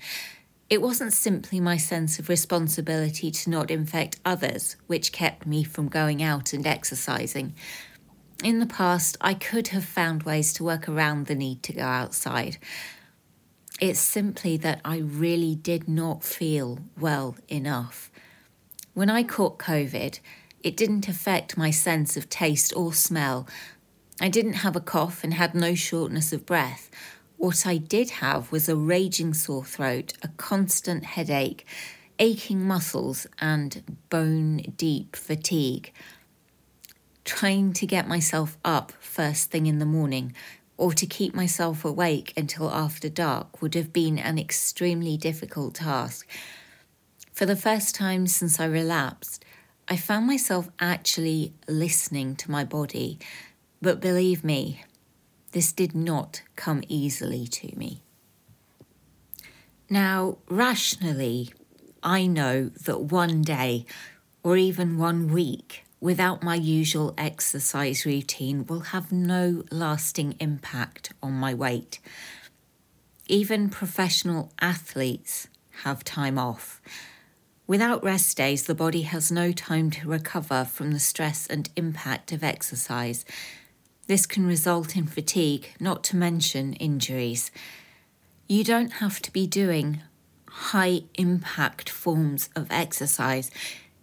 It 0.70 0.82
wasn't 0.82 1.14
simply 1.14 1.60
my 1.60 1.78
sense 1.78 2.20
of 2.20 2.30
responsibility 2.30 3.30
to 3.32 3.50
not 3.50 3.70
infect 3.70 4.20
others 4.26 4.76
which 4.88 5.12
kept 5.12 5.46
me 5.46 5.64
from 5.64 5.88
going 5.88 6.24
out 6.24 6.54
and 6.54 6.66
exercising. 6.66 7.54
In 8.44 8.60
the 8.60 8.66
past, 8.66 9.18
I 9.22 9.36
could 9.36 9.70
have 9.70 9.86
found 9.86 10.24
ways 10.24 10.54
to 10.54 10.64
work 10.64 10.90
around 10.90 11.28
the 11.28 11.36
need 11.36 11.64
to 11.64 11.74
go 11.74 11.84
outside. 11.84 12.58
It's 13.80 14.00
simply 14.00 14.58
that 14.58 14.82
I 14.84 14.98
really 14.98 15.56
did 15.56 15.88
not 15.88 16.24
feel 16.24 16.80
well 17.00 17.36
enough. 17.48 18.12
When 18.94 19.10
I 19.10 19.24
caught 19.24 19.60
COVID, 19.60 20.20
it 20.62 20.78
didn't 20.78 21.08
affect 21.08 21.58
my 21.58 21.72
sense 21.72 22.16
of 22.16 22.30
taste 22.30 22.74
or 22.76 22.94
smell. 22.94 23.48
I 24.22 24.30
didn't 24.30 24.54
have 24.54 24.76
a 24.76 24.82
cough 24.82 25.24
and 25.24 25.34
had 25.34 25.54
no 25.56 25.76
shortness 25.76 26.32
of 26.32 26.46
breath. 26.46 26.90
What 27.44 27.68
I 27.68 27.76
did 27.76 28.10
have 28.10 28.54
was 28.54 28.70
a 28.70 28.76
raging 28.78 29.34
sore 29.34 29.66
throat, 29.66 30.14
a 30.24 30.30
constant 30.38 31.04
headache, 31.04 31.68
aching 32.18 32.66
muscles, 32.66 33.28
and 33.38 33.98
bone 34.10 34.74
deep 34.78 35.18
fatigue. 35.18 35.92
Trying 37.26 37.74
to 37.74 37.86
get 37.86 38.08
myself 38.08 38.58
up 38.64 38.94
first 39.02 39.52
thing 39.52 39.66
in 39.66 39.80
the 39.80 39.86
morning 39.86 40.34
or 40.78 40.94
to 40.94 41.06
keep 41.06 41.36
myself 41.36 41.84
awake 41.84 42.32
until 42.38 42.72
after 42.72 43.10
dark 43.10 43.62
would 43.62 43.76
have 43.76 43.92
been 43.92 44.18
an 44.18 44.40
extremely 44.40 45.18
difficult 45.18 45.76
task. 45.76 46.26
For 47.34 47.46
the 47.46 47.58
first 47.58 47.94
time 47.94 48.26
since 48.26 48.58
I 48.58 48.68
relapsed, 48.68 49.44
I 49.90 49.98
found 49.98 50.28
myself 50.28 50.70
actually 50.80 51.52
listening 51.68 52.38
to 52.38 52.50
my 52.50 52.64
body, 52.64 53.20
but 53.82 54.00
believe 54.00 54.46
me, 54.46 54.86
this 55.54 55.72
did 55.72 55.96
not 55.96 56.42
come 56.56 56.84
easily 56.88 57.48
to 57.48 57.76
me. 57.78 58.02
Now, 59.90 60.38
rationally, 60.50 61.54
I 62.02 62.26
know 62.28 62.70
that 62.84 63.02
one 63.02 63.42
day 63.44 63.86
or 64.44 64.58
even 64.58 64.98
one 64.98 65.32
week 65.32 65.86
without 66.02 66.44
my 66.44 66.56
usual 66.56 67.14
exercise 67.18 68.06
routine 68.06 68.66
will 68.66 68.82
have 68.82 69.12
no 69.12 69.64
lasting 69.72 70.36
impact 70.40 71.14
on 71.24 71.32
my 71.32 71.54
weight. 71.54 72.00
Even 73.28 73.70
professional 73.70 74.52
athletes 74.60 75.48
have 75.84 76.04
time 76.04 76.38
off. 76.38 76.82
Without 77.66 78.04
rest 78.04 78.36
days, 78.36 78.64
the 78.64 78.76
body 78.76 79.04
has 79.04 79.32
no 79.32 79.54
time 79.54 79.90
to 79.92 80.10
recover 80.10 80.66
from 80.66 80.92
the 80.92 81.00
stress 81.00 81.48
and 81.48 81.70
impact 81.78 82.34
of 82.34 82.44
exercise. 82.44 83.24
This 84.08 84.26
can 84.26 84.46
result 84.46 84.98
in 84.98 85.08
fatigue, 85.08 85.70
not 85.80 86.04
to 86.06 86.18
mention 86.18 86.74
injuries. 86.74 87.52
You 88.48 88.64
don't 88.64 88.94
have 88.94 89.22
to 89.22 89.32
be 89.32 89.48
doing 89.48 90.02
high 90.48 91.04
impact 91.16 91.90
forms 91.90 92.50
of 92.56 92.68
exercise 92.70 93.50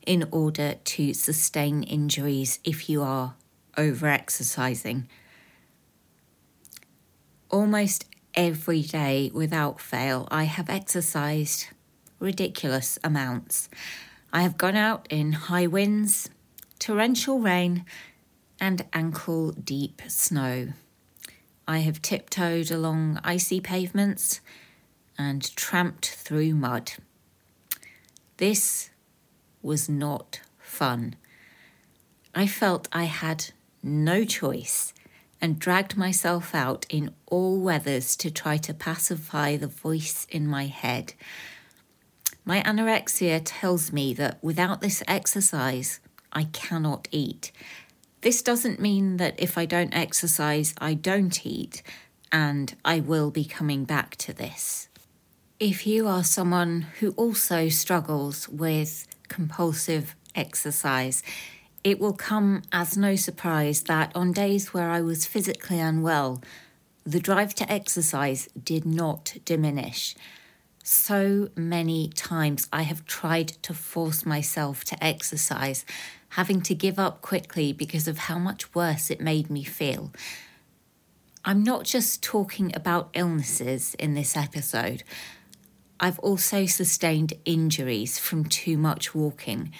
in 0.07 0.27
order 0.31 0.75
to 0.83 1.13
sustain 1.15 1.83
injuries 1.83 2.59
if 2.65 2.89
you 2.89 3.03
are 3.03 3.35
over 3.77 4.09
exercising. 4.09 5.09
Almost 7.51 8.07
every 8.35 8.83
day 8.83 9.31
without 9.35 9.81
fail, 9.81 10.27
I 10.31 10.45
have 10.45 10.71
exercised 10.71 11.67
ridiculous 12.19 12.99
amounts. 13.05 13.69
I 14.33 14.43
have 14.43 14.59
gone 14.59 14.77
out 14.77 15.07
in 15.11 15.33
high 15.33 15.67
winds, 15.67 16.31
torrential 16.79 17.41
rain, 17.41 17.85
and 18.61 18.85
ankle 18.93 19.53
deep 19.53 20.03
snow. 20.09 20.69
I 21.67 21.79
have 21.79 22.03
tiptoed 22.03 22.71
along 22.71 23.21
icy 23.25 23.61
pavements 23.61 24.41
and 25.17 25.55
tramped 25.57 26.07
through 26.11 26.55
mud. 26.55 26.93
This 28.37 28.91
was 29.63 29.89
not 29.89 30.41
fun. 30.59 31.15
I 32.35 32.47
felt 32.47 32.89
I 32.93 33.05
had 33.05 33.53
no 33.83 34.25
choice 34.25 34.93
and 35.41 35.59
dragged 35.59 35.97
myself 35.97 36.55
out 36.55 36.87
in 36.89 37.15
all 37.27 37.61
weathers 37.61 38.15
to 38.17 38.31
try 38.31 38.57
to 38.59 38.75
pacify 38.75 39.57
the 39.57 39.67
voice 39.67 40.27
in 40.31 40.47
my 40.47 40.67
head. 40.67 41.15
My 42.45 42.63
anorexia 42.63 43.41
tells 43.45 43.93
me 43.93 44.15
that 44.15 44.43
without 44.43 44.81
this 44.81 45.03
exercise, 45.07 46.01
I 46.33 46.45
cannot 46.45 47.09
eat. 47.11 47.53
This 48.23 48.43
doesn't 48.43 48.81
mean 48.81 49.17
that 49.17 49.35
if 49.39 49.57
I 49.57 49.65
don't 49.65 49.95
exercise, 49.95 50.75
I 50.79 50.95
don't 50.95 51.47
eat, 51.47 51.83
and 52.31 52.75
I 52.85 53.01
will 53.01 53.31
be 53.31 53.45
coming 53.45 53.85
back 53.85 54.17
to 54.17 54.33
this. 54.33 54.89
If 55.59 55.87
you 55.87 56.07
are 56.07 56.25
someone 56.25 56.83
who 57.01 57.11
also 57.13 57.69
struggles 57.69 58.49
with 58.49 59.07
compulsive 59.29 60.15
exercise, 60.35 61.23
it 61.83 61.99
will 61.99 62.13
come 62.13 62.63
as 62.73 62.97
no 62.97 63.17
surprise 63.17 63.83
that 63.83 64.13
on 64.15 64.33
days 64.33 64.75
where 64.75 64.91
I 64.91 65.01
was 65.01 65.25
physically 65.27 65.81
unwell, 65.81 66.43
the 67.05 67.21
drive 67.21 67.55
to 67.55 67.73
exercise 67.73 68.49
did 68.63 68.85
not 68.85 69.37
diminish. 69.47 70.15
So 70.85 71.49
many 71.57 72.09
times 72.09 72.69
I 72.73 72.83
have 72.83 73.07
tried 73.07 73.49
to 73.63 73.73
force 73.73 74.27
myself 74.27 74.85
to 74.85 75.05
exercise, 75.05 75.87
having 76.31 76.61
to 76.63 76.75
give 76.75 76.99
up 76.99 77.23
quickly 77.23 77.73
because 77.73 78.07
of 78.09 78.19
how 78.19 78.39
much 78.39 78.75
worse 78.75 79.11
it 79.11 79.21
made 79.21 79.51
me 79.51 79.65
feel. 79.65 80.13
I'm 81.45 81.63
not 81.63 81.85
just 81.85 82.23
talking 82.23 82.75
about 82.75 83.11
illnesses 83.15 83.95
in 83.95 84.15
this 84.15 84.37
episode. 84.37 85.03
I've 85.99 86.19
also 86.21 86.67
sustained 86.67 87.35
injuries 87.45 88.19
from 88.19 88.45
too 88.45 88.77
much 88.77 89.15
walking. 89.15 89.73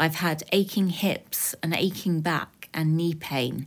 I've 0.00 0.16
had 0.16 0.42
aching 0.52 0.88
hips, 0.88 1.54
an 1.62 1.74
aching 1.74 2.20
back, 2.20 2.68
and 2.74 2.96
knee 2.96 3.14
pain. 3.14 3.66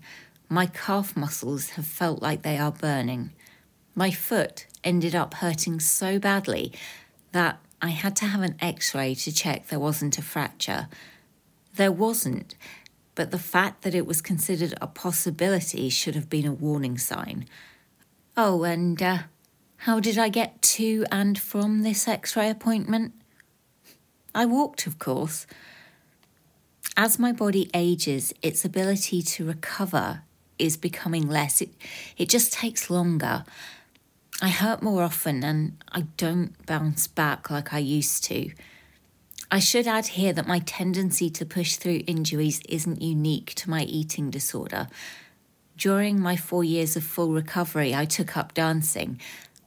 My 0.49 0.65
calf 0.65 1.15
muscles 1.15 1.71
have 1.71 1.87
felt 1.87 2.21
like 2.21 2.41
they 2.41 2.57
are 2.57 2.71
burning. 2.71 3.31
My 3.95 4.11
foot 4.11 4.65
ended 4.83 5.15
up 5.15 5.35
hurting 5.35 5.79
so 5.79 6.19
badly 6.19 6.73
that 7.31 7.59
I 7.81 7.89
had 7.89 8.15
to 8.17 8.25
have 8.25 8.41
an 8.41 8.55
x 8.59 8.93
ray 8.93 9.15
to 9.15 9.31
check 9.31 9.67
there 9.67 9.79
wasn't 9.79 10.17
a 10.17 10.21
fracture. 10.21 10.87
There 11.75 11.91
wasn't, 11.91 12.55
but 13.15 13.31
the 13.31 13.39
fact 13.39 13.81
that 13.81 13.95
it 13.95 14.05
was 14.05 14.21
considered 14.21 14.73
a 14.79 14.87
possibility 14.87 15.89
should 15.89 16.15
have 16.15 16.29
been 16.29 16.45
a 16.45 16.53
warning 16.53 16.97
sign. 16.97 17.45
Oh, 18.37 18.63
and 18.63 19.01
uh, 19.01 19.19
how 19.77 19.99
did 19.99 20.17
I 20.17 20.29
get 20.29 20.61
to 20.61 21.05
and 21.11 21.37
from 21.37 21.83
this 21.83 22.07
x 22.07 22.35
ray 22.35 22.49
appointment? 22.49 23.13
I 24.33 24.45
walked, 24.45 24.87
of 24.87 24.99
course. 24.99 25.47
As 26.97 27.19
my 27.19 27.31
body 27.31 27.69
ages, 27.73 28.33
its 28.41 28.63
ability 28.63 29.21
to 29.21 29.45
recover 29.45 30.21
is 30.57 30.77
becoming 30.77 31.27
less. 31.27 31.61
It, 31.61 31.69
it 32.17 32.29
just 32.29 32.53
takes 32.53 32.89
longer. 32.89 33.43
I 34.41 34.49
hurt 34.49 34.81
more 34.81 35.03
often 35.03 35.43
and 35.43 35.77
I 35.91 36.01
don't 36.17 36.65
bounce 36.65 37.07
back 37.07 37.49
like 37.49 37.73
I 37.73 37.79
used 37.79 38.23
to. 38.25 38.51
I 39.51 39.59
should 39.59 39.87
add 39.87 40.07
here 40.07 40.33
that 40.33 40.47
my 40.47 40.59
tendency 40.59 41.29
to 41.29 41.45
push 41.45 41.75
through 41.75 42.03
injuries 42.07 42.61
isn't 42.67 43.01
unique 43.01 43.53
to 43.55 43.69
my 43.69 43.83
eating 43.83 44.29
disorder. 44.29 44.87
During 45.77 46.19
my 46.19 46.35
four 46.35 46.63
years 46.63 46.95
of 46.95 47.03
full 47.03 47.31
recovery, 47.31 47.93
I 47.93 48.05
took 48.05 48.35
up 48.37 48.53
dancing, 48.53 49.19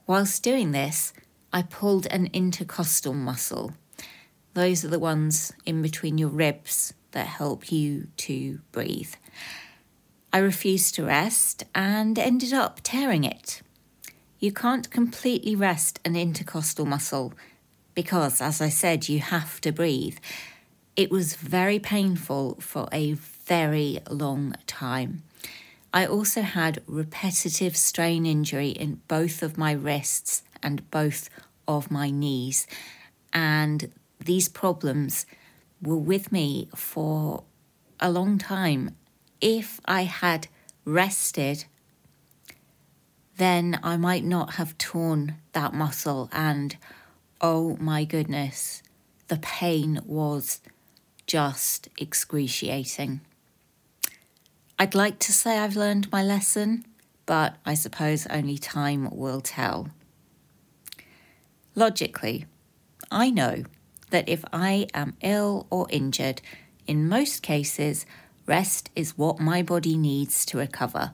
Whilst 0.09 0.41
doing 0.41 0.71
this, 0.71 1.13
I 1.53 1.61
pulled 1.61 2.07
an 2.07 2.31
intercostal 2.33 3.13
muscle. 3.13 3.73
Those 4.55 4.83
are 4.83 4.87
the 4.87 4.97
ones 4.97 5.53
in 5.67 5.83
between 5.83 6.17
your 6.17 6.29
ribs 6.29 6.95
that 7.11 7.27
help 7.27 7.71
you 7.71 8.07
to 8.17 8.59
breathe. 8.71 9.13
I 10.33 10.39
refused 10.39 10.95
to 10.95 11.05
rest 11.05 11.63
and 11.75 12.17
ended 12.17 12.53
up 12.53 12.79
tearing 12.81 13.23
it. 13.23 13.61
You 14.39 14.51
can't 14.51 14.89
completely 14.89 15.55
rest 15.55 15.99
an 16.03 16.15
intercostal 16.15 16.87
muscle 16.87 17.35
because, 17.99 18.39
as 18.39 18.61
I 18.61 18.69
said, 18.69 19.09
you 19.09 19.19
have 19.19 19.59
to 19.59 19.73
breathe. 19.73 20.19
It 20.95 21.11
was 21.11 21.35
very 21.35 21.79
painful 21.79 22.55
for 22.61 22.87
a 22.93 23.11
very 23.11 23.99
long 24.09 24.55
time. 24.67 25.23
I 25.93 26.05
also 26.05 26.43
had 26.43 26.81
repetitive 26.87 27.75
strain 27.75 28.25
injury 28.25 28.69
in 28.69 29.01
both 29.09 29.43
of 29.43 29.57
my 29.57 29.73
wrists 29.73 30.43
and 30.63 30.89
both 30.89 31.29
of 31.67 31.91
my 31.91 32.09
knees. 32.09 32.67
And 33.33 33.91
these 34.17 34.47
problems 34.47 35.25
were 35.81 35.97
with 35.97 36.31
me 36.31 36.69
for 36.73 37.43
a 37.99 38.09
long 38.09 38.37
time. 38.37 38.95
If 39.41 39.81
I 39.83 40.03
had 40.03 40.47
rested, 40.85 41.65
then 43.35 43.77
I 43.83 43.97
might 43.97 44.23
not 44.23 44.53
have 44.53 44.77
torn 44.77 45.35
that 45.51 45.73
muscle. 45.73 46.29
And 46.31 46.77
oh 47.41 47.77
my 47.79 48.03
goodness, 48.03 48.83
the 49.27 49.37
pain 49.37 49.99
was 50.05 50.61
just 51.27 51.87
excruciating. 51.97 53.21
I'd 54.77 54.95
like 54.95 55.19
to 55.19 55.33
say 55.33 55.57
I've 55.57 55.75
learned 55.75 56.11
my 56.11 56.23
lesson, 56.23 56.85
but 57.25 57.57
I 57.65 57.73
suppose 57.73 58.25
only 58.27 58.57
time 58.57 59.09
will 59.11 59.41
tell. 59.41 59.89
Logically, 61.75 62.45
I 63.11 63.29
know 63.29 63.63
that 64.09 64.27
if 64.27 64.43
I 64.51 64.87
am 64.93 65.15
ill 65.21 65.67
or 65.69 65.87
injured, 65.89 66.41
in 66.87 67.07
most 67.07 67.43
cases, 67.43 68.05
rest 68.47 68.89
is 68.95 69.17
what 69.17 69.39
my 69.39 69.61
body 69.61 69.97
needs 69.97 70.45
to 70.47 70.57
recover. 70.57 71.13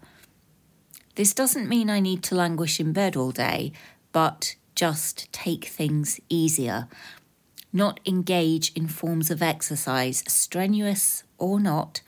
This 1.15 1.33
doesn't 1.33 1.69
mean 1.69 1.89
I 1.89 1.99
need 1.99 2.23
to 2.23 2.35
languish 2.35 2.79
in 2.79 2.93
bed 2.93 3.15
all 3.15 3.31
day, 3.31 3.73
but 4.11 4.55
just 4.75 5.31
take 5.31 5.65
things 5.65 6.19
easier. 6.29 6.87
Not 7.73 7.99
engage 8.05 8.71
in 8.73 8.87
forms 8.87 9.31
of 9.31 9.41
exercise, 9.41 10.23
strenuous 10.27 11.23
or 11.37 11.59
not, 11.59 12.01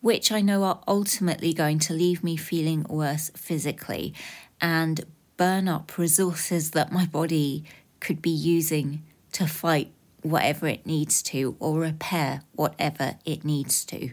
which 0.00 0.32
I 0.32 0.40
know 0.40 0.64
are 0.64 0.80
ultimately 0.88 1.52
going 1.52 1.78
to 1.80 1.92
leave 1.92 2.24
me 2.24 2.36
feeling 2.36 2.84
worse 2.88 3.30
physically 3.36 4.14
and 4.60 5.04
burn 5.36 5.68
up 5.68 5.98
resources 5.98 6.72
that 6.72 6.92
my 6.92 7.06
body 7.06 7.64
could 8.00 8.22
be 8.22 8.30
using 8.30 9.02
to 9.32 9.46
fight 9.46 9.92
whatever 10.22 10.66
it 10.66 10.86
needs 10.86 11.22
to 11.22 11.56
or 11.60 11.78
repair 11.78 12.42
whatever 12.52 13.16
it 13.24 13.44
needs 13.44 13.84
to. 13.84 14.10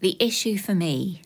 The 0.00 0.16
issue 0.20 0.58
for 0.58 0.74
me 0.74 1.22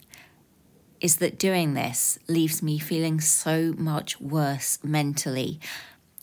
is 1.01 1.17
that 1.17 1.39
doing 1.39 1.75
this 1.75 2.19
leaves 2.29 2.63
me 2.63 2.79
feeling 2.79 3.21
so 3.21 3.75
much 3.77 4.21
worse 4.21 4.79
mentally. 4.83 5.61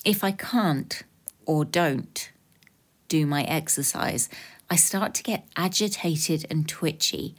If 0.04 0.24
I 0.24 0.32
can't 0.32 1.04
or 1.46 1.66
don't 1.66 2.32
do 3.08 3.26
my 3.26 3.44
exercise, 3.44 4.30
I 4.70 4.76
start 4.76 5.14
to 5.16 5.24
get 5.24 5.48
agitated 5.56 6.46
and 6.50 6.68
twitchy. 6.68 7.36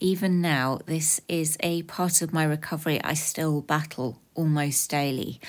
Even 0.00 0.40
now, 0.40 0.80
this 0.86 1.20
is 1.28 1.56
a 1.60 1.82
part 1.82 2.22
of 2.22 2.32
my 2.32 2.44
recovery 2.44 3.00
I 3.04 3.14
still 3.14 3.60
battle 3.60 4.20
almost 4.34 4.90
daily. 4.90 5.40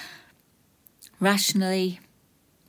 Rationally, 1.20 2.00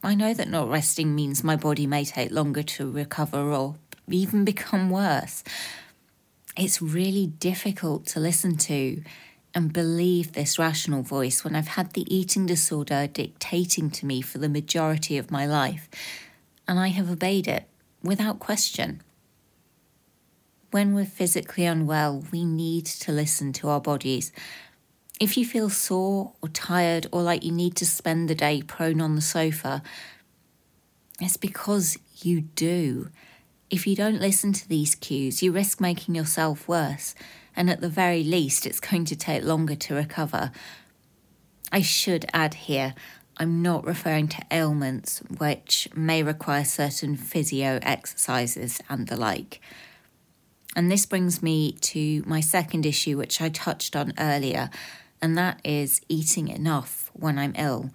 I 0.03 0.15
know 0.15 0.33
that 0.35 0.49
not 0.49 0.69
resting 0.69 1.15
means 1.15 1.43
my 1.43 1.57
body 1.57 1.87
may 1.87 2.05
take 2.05 2.31
longer 2.31 2.63
to 2.63 2.91
recover 2.91 3.53
or 3.53 3.77
even 4.09 4.45
become 4.45 4.91
worse. 4.91 5.43
It's 6.57 6.81
really 6.81 7.27
difficult 7.27 8.07
to 8.09 8.21
listen 8.21 8.57
to 8.59 9.03
and 9.55 9.73
believe 9.73 10.33
this 10.33 10.57
rational 10.57 11.03
voice 11.03 11.43
when 11.43 11.57
I've 11.57 11.69
had 11.69 11.93
the 11.93 12.07
eating 12.15 12.47
disorder 12.47 13.09
dictating 13.09 13.91
to 13.91 14.07
me 14.07 14.21
for 14.21 14.39
the 14.39 14.49
majority 14.49 15.19
of 15.19 15.33
my 15.33 15.47
life, 15.47 15.89
and 16.69 16.79
I 16.79 16.89
have 16.89 17.11
obeyed 17.11 17.49
it 17.49 17.65
without 18.05 18.39
question. 18.39 19.03
When 20.71 20.95
we're 20.95 21.07
physically 21.07 21.65
unwell, 21.65 22.25
we 22.31 22.45
need 22.45 22.87
to 22.87 23.11
listen 23.11 23.53
to 23.55 23.69
our 23.69 23.81
bodies. 23.81 24.31
If 25.21 25.37
you 25.37 25.45
feel 25.45 25.71
sore 25.71 26.35
or 26.41 26.49
tired 26.49 27.07
or 27.11 27.23
like 27.23 27.45
you 27.45 27.53
need 27.53 27.75
to 27.77 27.87
spend 27.87 28.29
the 28.29 28.35
day 28.35 28.63
prone 28.63 29.01
on 29.01 29.17
the 29.17 29.21
sofa, 29.21 29.83
it's 31.21 31.37
because 31.37 31.99
you 32.23 32.43
do. 32.43 33.11
If 33.75 33.89
you 33.89 33.97
don't 33.97 34.21
listen 34.21 34.53
to 34.53 34.69
these 34.69 34.95
cues, 34.95 35.43
you 35.43 35.51
risk 35.51 35.81
making 35.81 36.15
yourself 36.15 36.69
worse, 36.69 37.13
and 37.57 37.69
at 37.69 37.81
the 37.81 37.89
very 37.89 38.23
least, 38.23 38.67
it's 38.67 38.79
going 38.79 39.05
to 39.07 39.17
take 39.17 39.43
longer 39.43 39.75
to 39.75 39.97
recover. 39.97 40.53
I 41.73 41.81
should 41.81 42.25
add 42.33 42.55
here 42.55 42.95
I'm 43.37 43.63
not 43.63 43.85
referring 43.85 44.29
to 44.29 44.47
ailments 44.53 45.23
which 45.39 45.89
may 45.93 46.23
require 46.23 46.65
certain 46.65 47.17
physio 47.17 47.81
exercises 47.83 48.81
and 48.89 49.09
the 49.09 49.17
like. 49.17 49.61
And 50.77 50.89
this 50.89 51.05
brings 51.05 51.43
me 51.43 51.73
to 51.73 52.23
my 52.27 52.39
second 52.39 52.87
issue, 52.87 53.19
which 53.19 53.41
I 53.41 53.49
touched 53.49 53.97
on 53.97 54.13
earlier, 54.21 54.71
and 55.21 55.37
that 55.37 55.61
is 55.65 56.01
eating 56.09 56.47
enough 56.47 57.11
when 57.13 57.41
I'm 57.41 57.55
ill. 57.59 57.91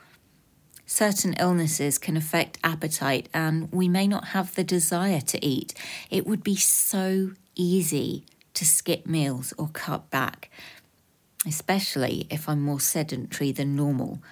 Certain 0.92 1.34
illnesses 1.34 2.00
can 2.00 2.18
affect 2.18 2.58
appetite, 2.64 3.30
and 3.32 3.72
we 3.72 3.88
may 3.88 4.08
not 4.08 4.30
have 4.30 4.56
the 4.56 4.64
desire 4.64 5.22
to 5.22 5.46
eat. 5.46 5.76
It 6.10 6.26
would 6.26 6.44
be 6.44 6.56
so 6.56 7.34
easy 7.54 8.26
to 8.56 8.66
skip 8.66 9.06
meals 9.06 9.54
or 9.56 9.68
cut 9.68 10.10
back, 10.10 10.50
especially 11.46 12.26
if 12.32 12.50
I'm 12.50 12.60
more 12.60 12.80
sedentary 12.80 13.52
than 13.52 13.76
normal. 13.76 14.24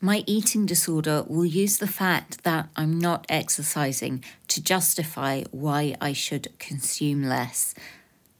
My 0.00 0.24
eating 0.26 0.64
disorder 0.64 1.26
will 1.28 1.44
use 1.44 1.76
the 1.76 1.86
fact 1.86 2.42
that 2.44 2.70
I'm 2.74 2.98
not 2.98 3.26
exercising 3.28 4.24
to 4.48 4.62
justify 4.62 5.42
why 5.50 5.94
I 6.00 6.14
should 6.14 6.58
consume 6.58 7.22
less. 7.24 7.74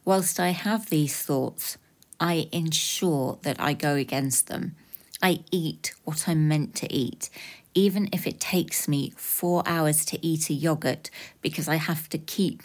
Whilst 0.05 0.39
I 0.39 0.49
have 0.49 0.89
these 0.89 1.15
thoughts, 1.15 1.77
I 2.19 2.49
ensure 2.51 3.37
that 3.43 3.61
I 3.61 3.73
go 3.73 3.93
against 3.93 4.47
them. 4.47 4.75
I 5.23 5.39
eat 5.51 5.95
what 6.03 6.27
I'm 6.27 6.49
meant 6.49 6.75
to 6.75 6.93
eat, 6.93 7.29
even 7.73 8.09
if 8.11 8.27
it 8.27 8.41
takes 8.41 8.89
me 8.89 9.13
four 9.15 9.63
hours 9.65 10.03
to 10.07 10.23
eat 10.23 10.49
a 10.49 10.53
yogurt 10.53 11.09
because 11.41 11.69
I 11.69 11.75
have 11.77 12.09
to 12.09 12.17
keep 12.17 12.61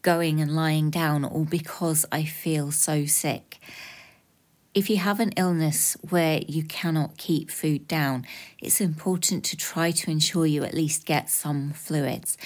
going 0.00 0.40
and 0.40 0.56
lying 0.56 0.88
down 0.88 1.26
or 1.26 1.44
because 1.44 2.06
I 2.10 2.24
feel 2.24 2.72
so 2.72 3.04
sick. 3.04 3.60
If 4.72 4.88
you 4.88 4.96
have 4.96 5.20
an 5.20 5.32
illness 5.36 5.96
where 6.08 6.40
you 6.48 6.62
cannot 6.64 7.18
keep 7.18 7.50
food 7.50 7.86
down, 7.86 8.24
it's 8.62 8.80
important 8.80 9.44
to 9.44 9.56
try 9.56 9.90
to 9.90 10.10
ensure 10.10 10.46
you 10.46 10.64
at 10.64 10.72
least 10.72 11.04
get 11.04 11.28
some 11.28 11.72
fluids. 11.72 12.38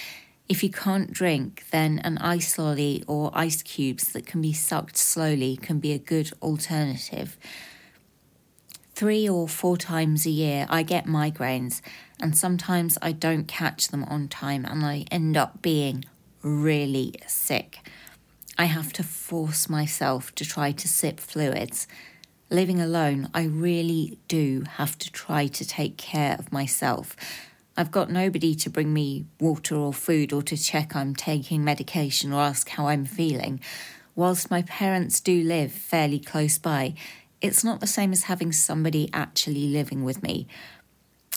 If 0.48 0.64
you 0.64 0.70
can't 0.70 1.12
drink, 1.12 1.64
then 1.70 2.00
an 2.00 2.18
ice 2.18 2.58
lolly 2.58 3.04
or 3.06 3.30
ice 3.34 3.62
cubes 3.62 4.12
that 4.14 4.26
can 4.26 4.42
be 4.42 4.52
sucked 4.52 4.96
slowly 4.96 5.56
can 5.56 5.78
be 5.78 5.92
a 5.92 5.98
good 5.98 6.32
alternative. 6.42 7.38
Three 8.94 9.28
or 9.28 9.48
four 9.48 9.76
times 9.76 10.24
a 10.24 10.30
year, 10.30 10.66
I 10.70 10.82
get 10.82 11.06
migraines, 11.06 11.80
and 12.20 12.36
sometimes 12.36 12.96
I 13.02 13.12
don't 13.12 13.48
catch 13.48 13.88
them 13.88 14.04
on 14.04 14.28
time 14.28 14.64
and 14.64 14.84
I 14.84 15.04
end 15.10 15.36
up 15.36 15.62
being 15.62 16.04
really 16.42 17.14
sick. 17.26 17.78
I 18.56 18.66
have 18.66 18.92
to 18.94 19.02
force 19.02 19.68
myself 19.68 20.34
to 20.36 20.44
try 20.44 20.70
to 20.72 20.88
sip 20.88 21.18
fluids 21.18 21.88
living 22.54 22.80
alone, 22.80 23.28
I 23.34 23.44
really 23.44 24.18
do 24.28 24.64
have 24.74 24.96
to 24.98 25.10
try 25.10 25.46
to 25.48 25.64
take 25.66 25.96
care 25.96 26.36
of 26.38 26.52
myself. 26.52 27.16
I've 27.76 27.90
got 27.90 28.10
nobody 28.10 28.54
to 28.54 28.70
bring 28.70 28.94
me 28.94 29.24
water 29.40 29.74
or 29.74 29.92
food 29.92 30.32
or 30.32 30.42
to 30.42 30.56
check 30.56 30.94
I'm 30.94 31.16
taking 31.16 31.64
medication 31.64 32.32
or 32.32 32.40
ask 32.40 32.68
how 32.68 32.86
I'm 32.86 33.04
feeling. 33.04 33.60
Whilst 34.14 34.50
my 34.50 34.62
parents 34.62 35.20
do 35.20 35.42
live 35.42 35.72
fairly 35.72 36.20
close 36.20 36.56
by, 36.58 36.94
it's 37.44 37.62
not 37.62 37.80
the 37.80 37.86
same 37.86 38.10
as 38.10 38.22
having 38.22 38.52
somebody 38.52 39.10
actually 39.12 39.68
living 39.68 40.02
with 40.02 40.22
me. 40.22 40.46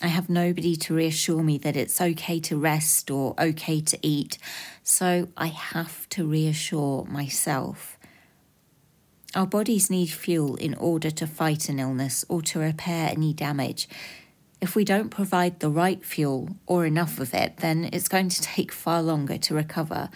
I 0.02 0.08
have 0.08 0.30
nobody 0.30 0.78
to 0.78 0.94
reassure 0.94 1.44
me 1.44 1.58
that 1.58 1.76
it's 1.76 2.00
okay 2.00 2.40
to 2.40 2.58
rest 2.58 3.12
or 3.12 3.36
okay 3.38 3.82
to 3.82 4.00
eat, 4.02 4.38
so 4.84 5.28
I 5.36 5.48
have 5.48 6.08
to 6.12 6.26
reassure 6.26 7.04
myself. 7.04 7.98
Our 9.36 9.46
bodies 9.46 9.90
need 9.90 10.10
fuel 10.10 10.56
in 10.56 10.76
order 10.76 11.12
to 11.12 11.28
fight 11.28 11.68
an 11.68 11.78
illness 11.78 12.24
or 12.30 12.42
to 12.44 12.60
repair 12.60 13.10
any 13.10 13.34
damage. 13.34 13.90
If 14.62 14.78
we 14.78 14.86
don't 14.86 15.10
provide 15.10 15.60
the 15.60 15.70
right 15.70 16.04
fuel 16.06 16.56
or 16.66 16.86
enough 16.86 17.20
of 17.20 17.34
it, 17.34 17.58
then 17.58 17.90
it's 17.92 18.08
going 18.08 18.30
to 18.30 18.42
take 18.56 18.72
far 18.72 19.04
longer 19.04 19.38
to 19.40 19.54
recover. 19.54 20.10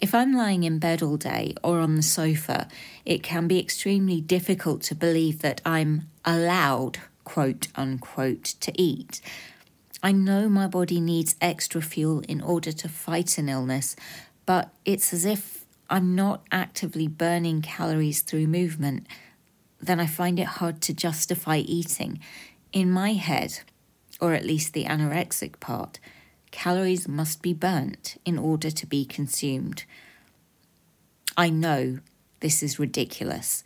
If 0.00 0.14
I'm 0.14 0.34
lying 0.34 0.64
in 0.64 0.78
bed 0.78 1.02
all 1.02 1.16
day 1.16 1.54
or 1.62 1.78
on 1.78 1.94
the 1.94 2.02
sofa, 2.02 2.68
it 3.04 3.22
can 3.22 3.46
be 3.46 3.58
extremely 3.58 4.20
difficult 4.20 4.82
to 4.82 4.94
believe 4.94 5.40
that 5.40 5.60
I'm 5.64 6.08
allowed, 6.24 6.98
quote 7.24 7.68
unquote, 7.76 8.44
to 8.60 8.72
eat. 8.80 9.20
I 10.02 10.12
know 10.12 10.48
my 10.48 10.66
body 10.66 11.00
needs 11.00 11.36
extra 11.40 11.80
fuel 11.80 12.20
in 12.28 12.40
order 12.40 12.72
to 12.72 12.88
fight 12.88 13.38
an 13.38 13.48
illness, 13.48 13.96
but 14.44 14.70
it's 14.84 15.14
as 15.14 15.24
if 15.24 15.64
I'm 15.88 16.14
not 16.14 16.44
actively 16.50 17.08
burning 17.08 17.62
calories 17.62 18.20
through 18.20 18.48
movement. 18.48 19.06
Then 19.80 20.00
I 20.00 20.06
find 20.06 20.38
it 20.38 20.46
hard 20.46 20.80
to 20.82 20.92
justify 20.94 21.58
eating. 21.58 22.20
In 22.72 22.90
my 22.90 23.12
head, 23.12 23.60
or 24.20 24.34
at 24.34 24.44
least 24.44 24.72
the 24.72 24.84
anorexic 24.84 25.60
part, 25.60 26.00
calories 26.54 27.08
must 27.08 27.42
be 27.42 27.52
burnt 27.52 28.16
in 28.24 28.38
order 28.38 28.70
to 28.70 28.86
be 28.86 29.04
consumed. 29.04 29.84
I 31.36 31.50
know 31.50 31.98
this 32.38 32.62
is 32.62 32.78
ridiculous. 32.78 33.64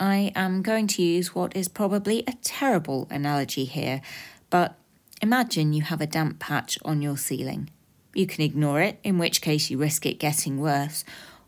I 0.00 0.32
am 0.34 0.60
going 0.60 0.88
to 0.88 1.02
use 1.02 1.36
what 1.36 1.54
is 1.54 1.68
probably 1.68 2.24
a 2.26 2.34
terrible 2.42 3.06
analogy 3.10 3.64
here, 3.64 4.02
but 4.50 4.74
imagine 5.22 5.72
you 5.72 5.82
have 5.82 6.00
a 6.00 6.06
damp 6.06 6.40
patch 6.40 6.80
on 6.84 7.00
your 7.00 7.16
ceiling. 7.16 7.70
You 8.12 8.26
can 8.26 8.42
ignore 8.42 8.80
it, 8.80 8.98
in 9.04 9.16
which 9.16 9.40
case 9.40 9.70
you 9.70 9.78
risk 9.78 10.04
it 10.04 10.18
getting 10.18 10.58
worse, 10.58 11.04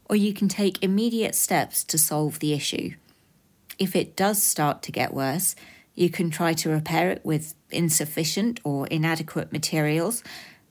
or 0.09 0.15
you 0.15 0.33
can 0.33 0.47
take 0.47 0.81
immediate 0.81 1.35
steps 1.35 1.83
to 1.85 1.99
solve 1.99 2.39
the 2.39 2.53
issue. 2.53 2.93
If 3.81 3.97
it 3.97 4.15
does 4.15 4.41
start 4.41 4.81
to 4.83 4.93
get 4.93 5.13
worse, 5.13 5.57
you 5.95 6.09
can 6.09 6.31
try 6.31 6.53
to 6.55 6.71
repair 6.71 7.11
it 7.11 7.25
with 7.25 7.55
insufficient 7.71 8.61
or 8.63 8.87
inadequate 8.87 9.53
materials. 9.53 10.23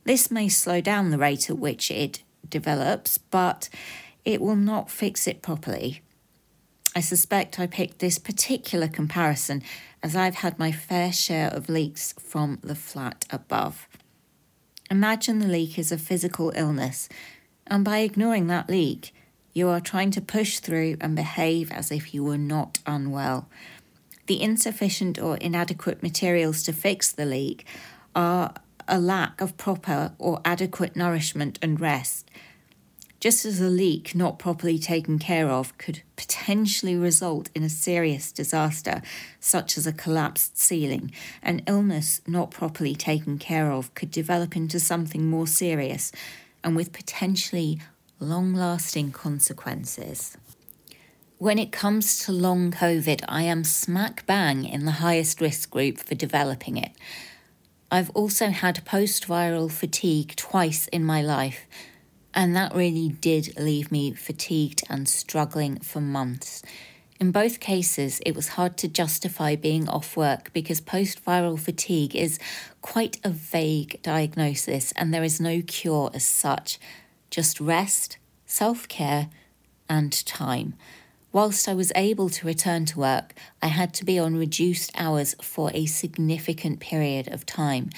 This 0.03 0.31
may 0.31 0.49
slow 0.49 0.81
down 0.81 1.11
the 1.11 1.17
rate 1.17 1.49
at 1.49 1.59
which 1.59 1.91
it 1.91 2.23
develops, 2.47 3.17
but 3.17 3.69
it 4.25 4.41
will 4.41 4.55
not 4.55 4.89
fix 4.89 5.27
it 5.27 5.41
properly. 5.41 6.01
I 6.95 6.99
suspect 6.99 7.59
I 7.59 7.67
picked 7.67 7.99
this 7.99 8.17
particular 8.17 8.87
comparison 8.87 9.63
as 10.03 10.15
I've 10.15 10.35
had 10.35 10.59
my 10.59 10.71
fair 10.71 11.13
share 11.13 11.47
of 11.49 11.69
leaks 11.69 12.13
from 12.19 12.59
the 12.61 12.75
flat 12.75 13.25
above. 13.29 13.87
Imagine 14.89 15.39
the 15.39 15.47
leak 15.47 15.79
is 15.79 15.91
a 15.91 15.97
physical 15.97 16.51
illness, 16.55 17.07
and 17.65 17.85
by 17.85 17.99
ignoring 17.99 18.47
that 18.47 18.69
leak, 18.69 19.13
you 19.53 19.69
are 19.69 19.79
trying 19.79 20.11
to 20.11 20.21
push 20.21 20.59
through 20.59 20.97
and 20.99 21.15
behave 21.15 21.71
as 21.71 21.91
if 21.91 22.13
you 22.13 22.23
were 22.23 22.37
not 22.37 22.79
unwell. 22.85 23.47
The 24.27 24.41
insufficient 24.41 25.19
or 25.19 25.37
inadequate 25.37 26.03
materials 26.03 26.63
to 26.63 26.73
fix 26.73 27.11
the 27.11 27.25
leak 27.25 27.65
are 28.15 28.53
a 28.87 28.99
lack 28.99 29.41
of 29.41 29.57
proper 29.57 30.13
or 30.17 30.41
adequate 30.45 30.95
nourishment 30.95 31.59
and 31.61 31.79
rest 31.79 32.29
just 33.21 33.45
as 33.45 33.61
a 33.61 33.69
leak 33.69 34.15
not 34.15 34.39
properly 34.39 34.79
taken 34.79 35.19
care 35.19 35.47
of 35.47 35.77
could 35.77 36.01
potentially 36.15 36.95
result 36.95 37.51
in 37.53 37.61
a 37.61 37.69
serious 37.69 38.31
disaster, 38.31 39.01
such 39.39 39.77
as 39.77 39.85
a 39.85 39.93
collapsed 39.93 40.57
ceiling, 40.57 41.11
an 41.43 41.61
illness 41.67 42.19
not 42.25 42.49
properly 42.49 42.95
taken 42.95 43.37
care 43.37 43.71
of 43.71 43.93
could 43.93 44.09
develop 44.09 44.55
into 44.55 44.79
something 44.79 45.29
more 45.29 45.45
serious 45.45 46.11
and 46.63 46.75
with 46.75 46.91
potentially 46.91 47.79
long 48.19 48.55
lasting 48.55 49.11
consequences. 49.11 50.35
When 51.37 51.59
it 51.59 51.71
comes 51.71 52.25
to 52.25 52.31
long 52.31 52.71
COVID, 52.71 53.23
I 53.27 53.43
am 53.43 53.63
smack 53.63 54.25
bang 54.25 54.65
in 54.65 54.85
the 54.85 54.93
highest 54.93 55.39
risk 55.39 55.69
group 55.69 55.99
for 55.99 56.15
developing 56.15 56.77
it. 56.77 56.91
I've 57.93 58.10
also 58.12 58.51
had 58.51 58.86
post 58.86 59.27
viral 59.27 59.69
fatigue 59.69 60.38
twice 60.38 60.88
in 60.88 61.04
my 61.04 61.21
life 61.21 61.67
and 62.34 62.56
that 62.56 62.73
really 62.73 63.10
did 63.10 63.60
leave 63.60 63.91
me 63.91 64.13
fatigued 64.13 64.82
and 64.89 65.10
struggling 65.10 65.77
for 65.80 65.99
months. 65.99 66.63
In 67.19 67.34
both 67.34 67.60
cases, 67.60 68.21
it 68.25 68.34
was 68.34 68.47
hard 68.47 68.77
to 68.77 68.88
justify 68.88 69.58
being 69.58 69.89
off 69.89 70.15
work 70.15 70.54
because 70.54 70.80
post 70.80 71.23
viral 71.25 71.60
fatigue 71.60 72.15
is 72.15 72.39
quite 72.82 73.17
a 73.25 73.30
vague 73.30 74.01
diagnosis 74.01 74.93
and 74.93 75.13
there 75.13 75.23
is 75.23 75.41
no 75.41 75.62
cure 75.62 76.10
as 76.13 76.23
such, 76.23 76.80
just 77.30 77.60
rest, 77.60 78.17
self 78.45 78.88
care, 78.88 79.30
and 79.89 80.25
time. 80.25 80.75
Whilst 81.31 81.69
I 81.69 81.73
was 81.73 81.91
able 81.95 82.29
to 82.29 82.47
return 82.47 82.85
to 82.87 82.99
work, 82.99 83.33
I 83.61 83.67
had 83.67 83.93
to 83.95 84.05
be 84.05 84.19
on 84.19 84.35
reduced 84.35 84.91
hours 84.95 85.35
for 85.41 85.71
a 85.73 85.85
significant 85.85 86.79
period 86.79 87.29
of 87.29 87.45
time, 87.45 87.89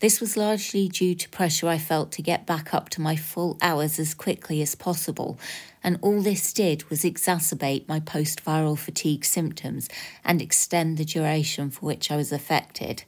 this 0.00 0.18
was 0.18 0.34
largely 0.34 0.88
due 0.88 1.14
to 1.14 1.28
pressure 1.28 1.68
I 1.68 1.76
felt 1.76 2.10
to 2.12 2.22
get 2.22 2.46
back 2.46 2.72
up 2.72 2.88
to 2.90 3.02
my 3.02 3.16
full 3.16 3.58
hours 3.60 3.98
as 3.98 4.14
quickly 4.14 4.62
as 4.62 4.74
possible, 4.74 5.38
and 5.84 5.98
all 6.00 6.22
this 6.22 6.54
did 6.54 6.88
was 6.88 7.02
exacerbate 7.02 7.86
my 7.86 8.00
post 8.00 8.42
viral 8.42 8.78
fatigue 8.78 9.26
symptoms 9.26 9.90
and 10.24 10.40
extend 10.40 10.96
the 10.96 11.04
duration 11.04 11.70
for 11.70 11.84
which 11.84 12.10
I 12.10 12.16
was 12.16 12.32
affected. 12.32 13.04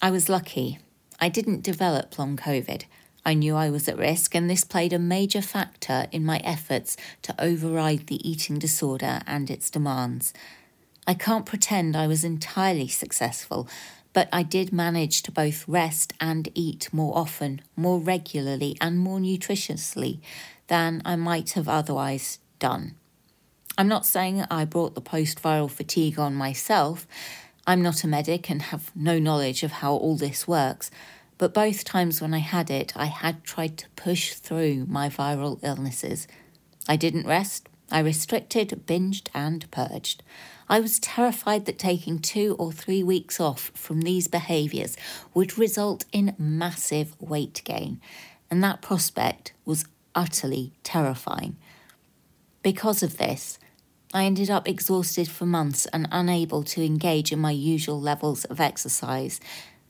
I 0.00 0.12
was 0.12 0.28
lucky. 0.28 0.78
I 1.18 1.28
didn't 1.28 1.64
develop 1.64 2.16
long 2.16 2.36
COVID. 2.36 2.84
I 3.26 3.34
knew 3.34 3.56
I 3.56 3.70
was 3.70 3.88
at 3.88 3.98
risk, 3.98 4.36
and 4.36 4.48
this 4.48 4.62
played 4.62 4.92
a 4.92 5.00
major 5.00 5.42
factor 5.42 6.06
in 6.12 6.24
my 6.24 6.38
efforts 6.44 6.96
to 7.22 7.34
override 7.42 8.06
the 8.06 8.26
eating 8.26 8.60
disorder 8.60 9.20
and 9.26 9.50
its 9.50 9.68
demands. 9.68 10.32
I 11.08 11.14
can't 11.14 11.44
pretend 11.44 11.96
I 11.96 12.06
was 12.06 12.22
entirely 12.22 12.86
successful, 12.86 13.68
but 14.12 14.28
I 14.32 14.44
did 14.44 14.72
manage 14.72 15.22
to 15.22 15.32
both 15.32 15.66
rest 15.66 16.12
and 16.20 16.48
eat 16.54 16.88
more 16.92 17.18
often, 17.18 17.62
more 17.74 17.98
regularly, 17.98 18.76
and 18.80 18.96
more 18.96 19.18
nutritiously 19.18 20.20
than 20.68 21.02
I 21.04 21.16
might 21.16 21.50
have 21.50 21.68
otherwise 21.68 22.38
done. 22.60 22.94
I'm 23.76 23.88
not 23.88 24.06
saying 24.06 24.44
I 24.52 24.64
brought 24.64 24.94
the 24.94 25.00
post 25.00 25.42
viral 25.42 25.70
fatigue 25.70 26.20
on 26.20 26.34
myself. 26.34 27.08
I'm 27.66 27.82
not 27.82 28.04
a 28.04 28.06
medic 28.06 28.48
and 28.48 28.62
have 28.62 28.92
no 28.94 29.18
knowledge 29.18 29.64
of 29.64 29.72
how 29.72 29.94
all 29.94 30.16
this 30.16 30.46
works, 30.46 30.92
but 31.38 31.54
both 31.54 31.84
times 31.84 32.20
when 32.20 32.34
I 32.34 32.38
had 32.38 32.70
it, 32.70 32.92
I 32.96 33.06
had 33.06 33.44
tried 33.44 33.76
to 33.78 33.88
push 33.90 34.34
through 34.34 34.86
my 34.88 35.08
viral 35.08 35.58
illnesses. 35.62 36.26
I 36.88 36.96
didn't 36.96 37.26
rest, 37.26 37.68
I 37.90 38.00
restricted, 38.00 38.84
binged, 38.86 39.28
and 39.34 39.70
purged. 39.70 40.22
I 40.68 40.80
was 40.80 40.98
terrified 40.98 41.66
that 41.66 41.78
taking 41.78 42.18
two 42.18 42.56
or 42.58 42.72
three 42.72 43.02
weeks 43.02 43.38
off 43.38 43.70
from 43.74 44.02
these 44.02 44.26
behaviours 44.26 44.96
would 45.34 45.58
result 45.58 46.04
in 46.10 46.34
massive 46.38 47.20
weight 47.20 47.62
gain, 47.64 48.00
and 48.50 48.62
that 48.64 48.82
prospect 48.82 49.52
was 49.64 49.84
utterly 50.14 50.72
terrifying. 50.82 51.56
Because 52.62 53.02
of 53.02 53.18
this, 53.18 53.60
I 54.12 54.24
ended 54.24 54.50
up 54.50 54.66
exhausted 54.66 55.28
for 55.28 55.46
months 55.46 55.86
and 55.86 56.08
unable 56.10 56.64
to 56.64 56.84
engage 56.84 57.30
in 57.30 57.38
my 57.38 57.50
usual 57.52 58.00
levels 58.00 58.44
of 58.46 58.60
exercise. 58.60 59.40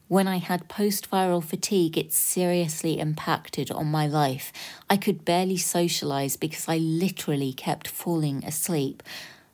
When 0.08 0.28
I 0.28 0.36
had 0.36 0.68
post 0.68 1.10
viral 1.10 1.42
fatigue, 1.42 1.98
it 1.98 2.12
seriously 2.12 3.00
impacted 3.00 3.72
on 3.72 3.86
my 3.86 4.06
life. 4.06 4.52
I 4.88 4.96
could 4.96 5.24
barely 5.24 5.56
socialise 5.56 6.38
because 6.38 6.68
I 6.68 6.78
literally 6.78 7.52
kept 7.52 7.88
falling 7.88 8.44
asleep. 8.44 9.02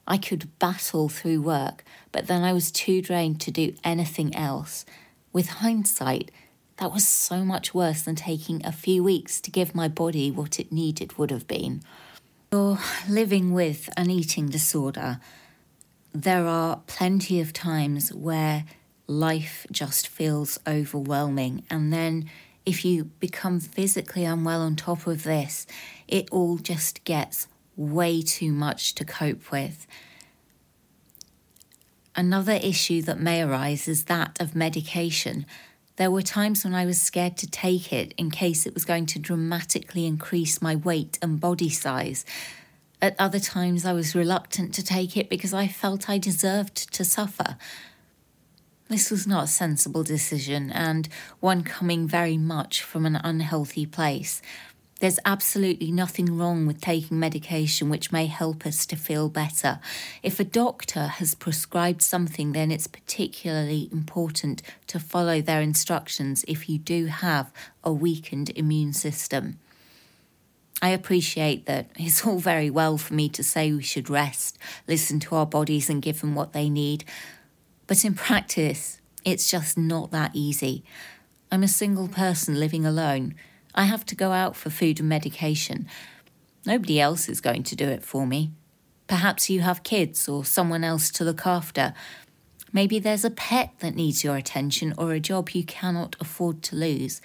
I 0.07 0.19
could 0.19 0.59
battle 0.59 1.09
through 1.09 1.41
work, 1.41 1.85
but 2.11 2.27
then 2.27 2.43
I 2.43 2.53
was 2.53 2.71
too 2.71 3.01
drained 3.01 3.41
to 3.43 3.51
do 3.51 3.75
anything 3.83 4.35
else. 4.37 4.85
With 5.33 5.49
hindsight, 5.49 6.31
that 6.77 6.93
was 6.93 7.09
so 7.09 7.45
much 7.47 7.73
worse 7.73 8.03
than 8.03 8.17
taking 8.17 8.65
a 8.67 8.73
few 8.73 9.03
weeks 9.03 9.41
to 9.41 9.51
give 9.51 9.75
my 9.75 9.89
body 9.89 10.31
what 10.31 10.61
it 10.61 10.71
needed 10.71 11.17
would 11.17 11.31
have 11.31 11.47
been. 11.47 11.83
Or 12.51 12.79
living 13.09 13.55
with 13.55 13.89
an 13.97 14.11
eating 14.11 14.51
disorder, 14.51 15.19
there 16.13 16.47
are 16.47 16.83
plenty 16.87 17.41
of 17.41 17.55
times 17.55 18.13
where 18.13 18.67
life 19.07 19.67
just 19.71 20.09
feels 20.09 20.59
overwhelming, 20.67 21.65
and 21.71 21.93
then 21.93 22.31
if 22.65 22.85
you 22.85 23.05
become 23.19 23.61
physically 23.61 24.25
unwell 24.25 24.61
on 24.61 24.77
top 24.77 25.07
of 25.07 25.25
this, 25.25 25.67
it 26.07 26.29
all 26.31 26.59
just 26.59 27.05
gets 27.05 27.49
way 27.77 28.23
too 28.23 28.53
much 28.53 28.95
to 28.95 29.05
cope 29.05 29.51
with. 29.51 29.87
Another 32.15 32.53
issue 32.53 33.03
that 33.03 33.19
may 33.19 33.43
arise 33.43 33.89
is 33.89 34.05
that 34.05 34.41
of 34.41 34.55
medication. 34.55 35.47
There 35.97 36.11
were 36.11 36.23
times 36.23 36.65
when 36.65 36.75
I 36.75 36.85
was 36.85 37.01
scared 37.01 37.37
to 37.39 37.47
take 37.47 37.93
it 37.93 38.13
in 38.17 38.31
case 38.31 38.67
it 38.67 38.75
was 38.75 38.85
going 38.85 39.07
to 39.07 39.19
dramatically 39.19 40.07
increase 40.07 40.61
my 40.61 40.77
weight 40.77 41.19
and 41.23 41.41
body 41.41 41.71
size. 41.71 42.25
At 43.01 43.17
other 43.19 43.41
times, 43.41 43.85
I 43.85 43.93
was 43.93 44.15
reluctant 44.15 44.75
to 44.75 44.85
take 44.85 45.17
it 45.17 45.29
because 45.29 45.53
I 45.53 45.69
felt 45.69 46.09
I 46.09 46.19
deserved 46.19 46.93
to 46.95 47.05
suffer. 47.05 47.57
This 48.93 49.11
was 49.11 49.27
not 49.27 49.45
a 49.45 49.47
sensible 49.47 50.03
decision, 50.03 50.71
and 50.71 51.09
one 51.41 51.65
coming 51.65 52.07
very 52.07 52.37
much 52.37 52.83
from 52.83 53.07
an 53.07 53.17
unhealthy 53.17 53.87
place. 53.87 54.43
There's 55.01 55.19
absolutely 55.25 55.91
nothing 55.91 56.37
wrong 56.37 56.67
with 56.67 56.83
taking 56.83 57.19
medication 57.19 57.89
which 57.89 58.13
may 58.13 58.27
help 58.27 58.67
us 58.67 58.85
to 58.85 58.97
feel 58.97 59.31
better. 59.31 59.81
If 60.23 60.39
a 60.39 60.45
doctor 60.45 61.07
has 61.07 61.35
prescribed 61.35 62.03
something, 62.03 62.53
then 62.53 62.71
it's 62.71 62.87
particularly 62.87 63.89
important 63.91 64.61
to 64.89 65.01
follow 65.01 65.41
their 65.41 65.63
instructions 65.63 66.45
if 66.47 66.69
you 66.69 66.77
do 66.77 67.07
have 67.07 67.51
a 67.83 67.95
weakened 67.95 68.51
immune 68.51 68.93
system. 68.93 69.59
I 70.83 70.91
appreciate 70.91 71.65
that 71.65 71.89
it's 71.97 72.27
all 72.27 72.41
very 72.41 72.69
well 72.69 72.99
for 72.99 73.15
me 73.15 73.31
to 73.31 73.43
say 73.43 73.73
we 73.73 73.83
should 73.83 74.11
rest, 74.11 74.59
listen 74.87 75.19
to 75.21 75.37
our 75.37 75.47
bodies, 75.47 75.89
and 75.89 76.03
give 76.03 76.21
them 76.21 76.35
what 76.35 76.53
they 76.53 76.69
need. 76.69 77.07
But 77.93 78.07
in 78.07 78.15
practice, 78.15 79.03
It's 79.23 79.51
just 79.51 79.77
not 79.77 80.11
that 80.13 80.31
easy. 80.33 80.83
I'm 81.51 81.63
a 81.63 81.69
single 81.69 82.09
person 82.09 82.59
living 82.59 82.87
alone. 82.87 83.35
I 83.75 83.85
have 83.85 84.07
to 84.07 84.15
go 84.15 84.33
out 84.33 84.57
for 84.57 84.71
food 84.71 84.99
and 84.99 85.11
medication. 85.11 85.87
Nobody 86.65 86.99
else 86.99 87.29
is 87.29 87.43
going 87.43 87.65
to 87.65 87.77
do 87.77 87.87
it 87.87 88.03
for 88.03 88.27
me. 88.27 88.51
Perhaps 89.09 89.51
you 89.51 89.61
have 89.61 89.83
kids 89.83 90.27
or 90.27 90.43
someone 90.43 90.85
else 90.85 91.11
to 91.11 91.25
look 91.25 91.47
after. 91.47 91.93
Maybe 92.73 92.99
there's 92.99 93.27
a 93.27 93.31
pet 93.31 93.75
that 93.81 93.95
needs 93.95 94.25
your 94.25 94.37
attention 94.37 94.95
or 94.97 95.13
a 95.13 95.21
job 95.21 95.51
you 95.51 95.63
cannot 95.63 96.17
afford 96.19 96.63
to 96.63 96.77
lose. 96.77 97.21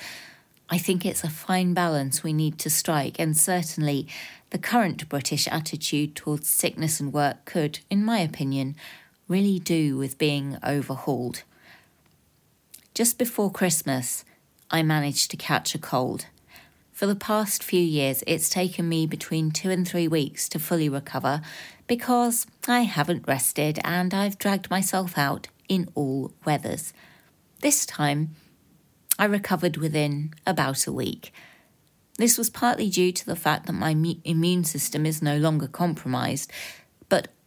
I 0.70 0.78
think 0.78 1.06
it's 1.06 1.24
a 1.24 1.30
fine 1.30 1.74
balance 1.74 2.24
we 2.24 2.34
need 2.34 2.58
to 2.60 2.70
strike, 2.70 3.18
and 3.20 3.38
certainly 3.38 4.06
the 4.50 4.58
current 4.58 5.08
British 5.08 5.48
attitude 5.48 6.14
towards 6.14 6.50
sickness 6.50 7.00
and 7.00 7.14
work 7.14 7.46
could, 7.46 7.80
in 7.90 8.04
my 8.04 8.20
opinion, 8.20 8.76
really 9.28 9.60
do 9.60 9.98
with 9.98 10.18
being 10.18 10.58
overhauled. 10.64 11.44
Just 12.94 13.18
before 13.18 13.52
Christmas, 13.52 14.26
I 14.72 14.84
managed 14.84 15.32
to 15.32 15.38
catch 15.38 15.76
a 15.76 15.80
cold. 15.80 16.26
For 16.92 17.06
the 17.06 17.16
past 17.16 17.64
few 17.64 17.82
years, 17.82 18.24
it's 18.26 18.50
taken 18.50 18.90
me 18.90 19.06
between 19.06 19.52
two 19.52 19.70
and 19.70 19.88
three 19.88 20.08
weeks 20.08 20.50
to 20.50 20.60
fully 20.60 20.90
recover 20.90 21.42
because 21.86 22.48
I 22.68 22.82
haven't 22.82 23.28
rested 23.28 23.80
and 23.84 24.14
I've 24.14 24.40
dragged 24.40 24.72
myself 24.72 25.18
out 25.18 25.48
in 25.70 25.90
all 25.94 26.34
weathers. 26.44 26.94
This 27.62 27.86
time, 27.86 28.36
I 29.20 29.26
recovered 29.26 29.78
within 29.78 30.34
about 30.46 30.88
a 30.88 30.92
week. 30.92 31.32
This 32.18 32.38
was 32.38 32.50
partly 32.50 32.90
due 32.90 33.12
to 33.12 33.26
the 33.26 33.36
fact 33.36 33.68
that 33.68 33.74
my 33.74 33.92
immune 34.24 34.64
system 34.64 35.06
is 35.06 35.22
no 35.22 35.38
longer 35.38 35.68
compromised, 35.68 36.52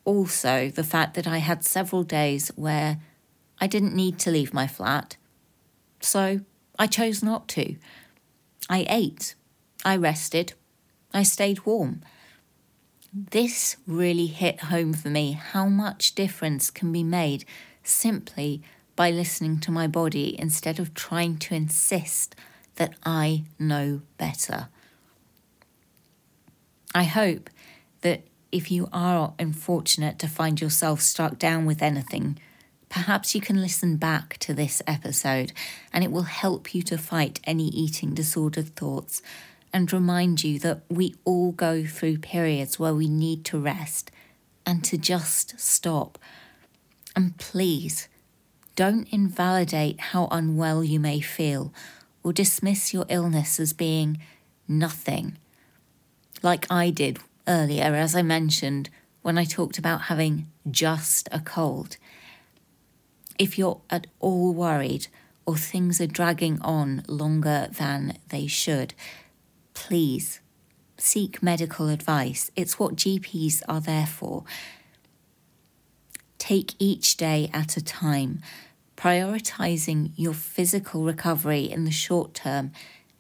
also 0.04 0.70
the 0.70 0.84
fact 0.84 1.14
that 1.14 1.26
I 1.26 1.38
had 1.38 1.64
several 1.64 2.02
days 2.02 2.48
where 2.56 3.00
I 3.60 3.66
didn't 3.66 3.94
need 3.94 4.18
to 4.20 4.30
leave 4.30 4.54
my 4.54 4.66
flat. 4.66 5.16
So 6.00 6.40
I 6.78 6.86
chose 6.86 7.22
not 7.22 7.48
to. 7.48 7.76
I 8.68 8.86
ate 8.88 9.34
I 9.84 9.96
rested. 9.96 10.52
I 11.12 11.22
stayed 11.22 11.64
warm. 11.64 12.02
This 13.12 13.76
really 13.86 14.26
hit 14.26 14.64
home 14.64 14.92
for 14.92 15.08
me 15.08 15.32
how 15.32 15.66
much 15.66 16.14
difference 16.14 16.70
can 16.70 16.92
be 16.92 17.02
made 17.02 17.44
simply 17.82 18.62
by 18.94 19.10
listening 19.10 19.58
to 19.60 19.72
my 19.72 19.86
body 19.86 20.38
instead 20.38 20.78
of 20.78 20.94
trying 20.94 21.38
to 21.38 21.54
insist 21.54 22.36
that 22.76 22.94
I 23.04 23.44
know 23.58 24.02
better. 24.18 24.68
I 26.94 27.04
hope 27.04 27.50
that 28.02 28.22
if 28.52 28.70
you 28.70 28.88
are 28.92 29.34
unfortunate 29.38 30.18
to 30.18 30.28
find 30.28 30.60
yourself 30.60 31.00
struck 31.00 31.38
down 31.38 31.66
with 31.66 31.82
anything, 31.82 32.38
perhaps 32.88 33.34
you 33.34 33.40
can 33.40 33.60
listen 33.60 33.96
back 33.96 34.36
to 34.38 34.52
this 34.52 34.82
episode 34.86 35.52
and 35.92 36.02
it 36.02 36.10
will 36.10 36.22
help 36.22 36.74
you 36.74 36.82
to 36.82 36.98
fight 36.98 37.40
any 37.44 37.68
eating 37.68 38.14
disordered 38.14 38.74
thoughts 38.74 39.22
and 39.72 39.92
remind 39.92 40.42
you 40.42 40.58
that 40.58 40.82
we 40.88 41.14
all 41.24 41.52
go 41.52 41.84
through 41.84 42.18
periods 42.18 42.78
where 42.78 42.94
we 42.94 43.08
need 43.08 43.44
to 43.44 43.58
rest 43.58 44.10
and 44.66 44.82
to 44.84 44.98
just 44.98 45.58
stop. 45.60 46.18
And 47.14 47.36
please, 47.38 48.08
don't 48.74 49.08
invalidate 49.12 50.00
how 50.00 50.26
unwell 50.30 50.82
you 50.82 50.98
may 50.98 51.20
feel 51.20 51.72
or 52.22 52.32
dismiss 52.32 52.92
your 52.92 53.06
illness 53.08 53.60
as 53.60 53.72
being 53.72 54.18
nothing. 54.66 55.38
Like 56.42 56.66
I 56.70 56.90
did 56.90 57.18
earlier, 57.50 57.96
as 57.96 58.14
I 58.14 58.22
mentioned, 58.22 58.90
when 59.22 59.36
I 59.36 59.44
talked 59.44 59.76
about 59.76 60.02
having 60.02 60.46
just 60.70 61.28
a 61.32 61.40
cold. 61.40 61.96
If 63.38 63.58
you're 63.58 63.80
at 63.90 64.06
all 64.20 64.54
worried 64.54 65.08
or 65.44 65.56
things 65.56 66.00
are 66.00 66.06
dragging 66.06 66.60
on 66.62 67.02
longer 67.08 67.68
than 67.72 68.18
they 68.28 68.46
should, 68.46 68.94
please 69.74 70.40
seek 70.96 71.42
medical 71.42 71.88
advice. 71.88 72.52
It's 72.54 72.78
what 72.78 72.94
GPs 72.94 73.62
are 73.68 73.80
there 73.80 74.06
for. 74.06 74.44
Take 76.38 76.74
each 76.78 77.16
day 77.16 77.50
at 77.52 77.76
a 77.76 77.84
time. 77.84 78.42
Prioritizing 78.96 80.12
your 80.14 80.34
physical 80.34 81.02
recovery 81.02 81.64
in 81.64 81.84
the 81.84 81.90
short 81.90 82.32
term 82.32 82.70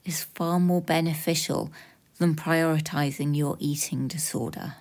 is 0.04 0.22
far 0.22 0.60
more 0.60 0.82
beneficial 0.82 1.72
than 2.20 2.36
prioritizing 2.36 3.34
your 3.34 3.56
eating 3.58 4.06
disorder. 4.06 4.74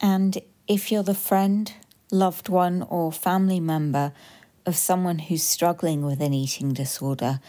And 0.00 0.38
if 0.66 0.90
you're 0.90 1.02
the 1.02 1.14
friend, 1.14 1.70
loved 2.10 2.48
one, 2.48 2.82
or 2.88 3.12
family 3.12 3.60
member 3.60 4.12
of 4.64 4.74
someone 4.74 5.18
who's 5.18 5.42
struggling 5.42 6.02
with 6.02 6.20
an 6.22 6.32
eating 6.32 6.72
disorder, 6.72 7.40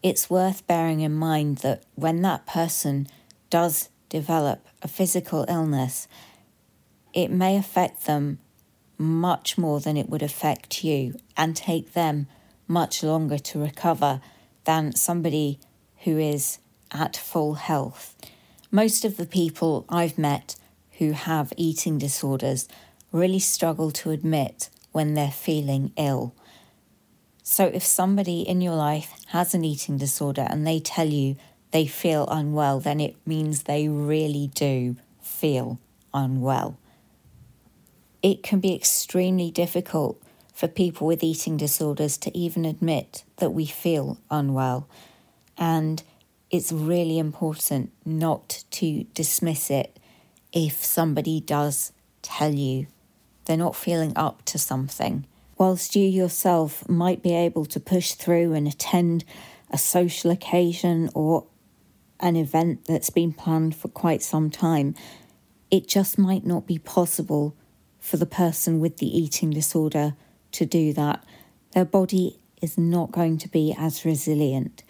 it's 0.00 0.30
worth 0.30 0.64
bearing 0.68 1.00
in 1.00 1.12
mind 1.12 1.58
that 1.58 1.82
when 1.96 2.22
that 2.22 2.46
person 2.46 3.08
does 3.50 3.88
develop 4.08 4.66
a 4.80 4.88
physical 4.88 5.44
illness, 5.48 6.06
it 7.12 7.32
may 7.32 7.56
affect 7.56 8.06
them 8.06 8.38
much 8.96 9.58
more 9.58 9.80
than 9.80 9.96
it 9.96 10.08
would 10.08 10.22
affect 10.22 10.84
you 10.84 11.16
and 11.36 11.56
take 11.56 11.94
them 11.94 12.28
much 12.68 13.02
longer 13.02 13.38
to 13.38 13.58
recover 13.58 14.20
than 14.64 14.94
somebody 14.94 15.58
who 16.04 16.16
is 16.16 16.58
at 16.92 17.16
full 17.16 17.54
health. 17.54 18.14
Most 18.74 19.04
of 19.04 19.18
the 19.18 19.26
people 19.26 19.84
I've 19.90 20.16
met 20.16 20.56
who 20.92 21.12
have 21.12 21.52
eating 21.58 21.98
disorders 21.98 22.68
really 23.12 23.38
struggle 23.38 23.90
to 23.90 24.12
admit 24.12 24.70
when 24.92 25.12
they're 25.12 25.30
feeling 25.30 25.92
ill. 25.98 26.34
So, 27.42 27.66
if 27.66 27.82
somebody 27.82 28.40
in 28.40 28.62
your 28.62 28.74
life 28.74 29.12
has 29.26 29.52
an 29.52 29.62
eating 29.62 29.98
disorder 29.98 30.46
and 30.48 30.66
they 30.66 30.80
tell 30.80 31.06
you 31.06 31.36
they 31.70 31.86
feel 31.86 32.26
unwell, 32.28 32.80
then 32.80 32.98
it 32.98 33.14
means 33.26 33.64
they 33.64 33.88
really 33.88 34.50
do 34.54 34.96
feel 35.20 35.78
unwell. 36.14 36.78
It 38.22 38.42
can 38.42 38.58
be 38.58 38.74
extremely 38.74 39.50
difficult 39.50 40.18
for 40.54 40.66
people 40.66 41.06
with 41.06 41.22
eating 41.22 41.58
disorders 41.58 42.16
to 42.18 42.34
even 42.34 42.64
admit 42.64 43.24
that 43.36 43.50
we 43.50 43.66
feel 43.66 44.18
unwell. 44.30 44.88
And 45.58 46.02
it's 46.52 46.70
really 46.70 47.18
important 47.18 47.90
not 48.04 48.62
to 48.70 49.04
dismiss 49.14 49.70
it 49.70 49.98
if 50.52 50.84
somebody 50.84 51.40
does 51.40 51.92
tell 52.20 52.54
you 52.54 52.86
they're 53.46 53.56
not 53.56 53.74
feeling 53.74 54.12
up 54.14 54.44
to 54.44 54.58
something 54.58 55.26
whilst 55.62 55.94
you 55.94 56.04
yourself 56.04 56.88
might 56.88 57.22
be 57.22 57.34
able 57.34 57.64
to 57.64 57.78
push 57.78 58.14
through 58.14 58.52
and 58.52 58.66
attend 58.66 59.24
a 59.70 59.78
social 59.78 60.30
occasion 60.30 61.08
or 61.14 61.46
an 62.18 62.34
event 62.34 62.84
that's 62.86 63.10
been 63.10 63.32
planned 63.32 63.74
for 63.74 63.86
quite 63.86 64.22
some 64.22 64.50
time, 64.50 64.92
it 65.70 65.86
just 65.86 66.18
might 66.18 66.44
not 66.44 66.66
be 66.66 66.78
possible 66.78 67.56
for 68.00 68.16
the 68.16 68.26
person 68.26 68.80
with 68.80 68.96
the 68.96 69.06
eating 69.06 69.50
disorder 69.50 70.14
to 70.50 70.66
do 70.66 70.92
that. 70.92 71.24
Their 71.74 71.84
body 71.84 72.40
is 72.60 72.76
not 72.76 73.12
going 73.12 73.38
to 73.38 73.48
be 73.48 73.74
as 73.78 74.04
resilient, 74.04 74.82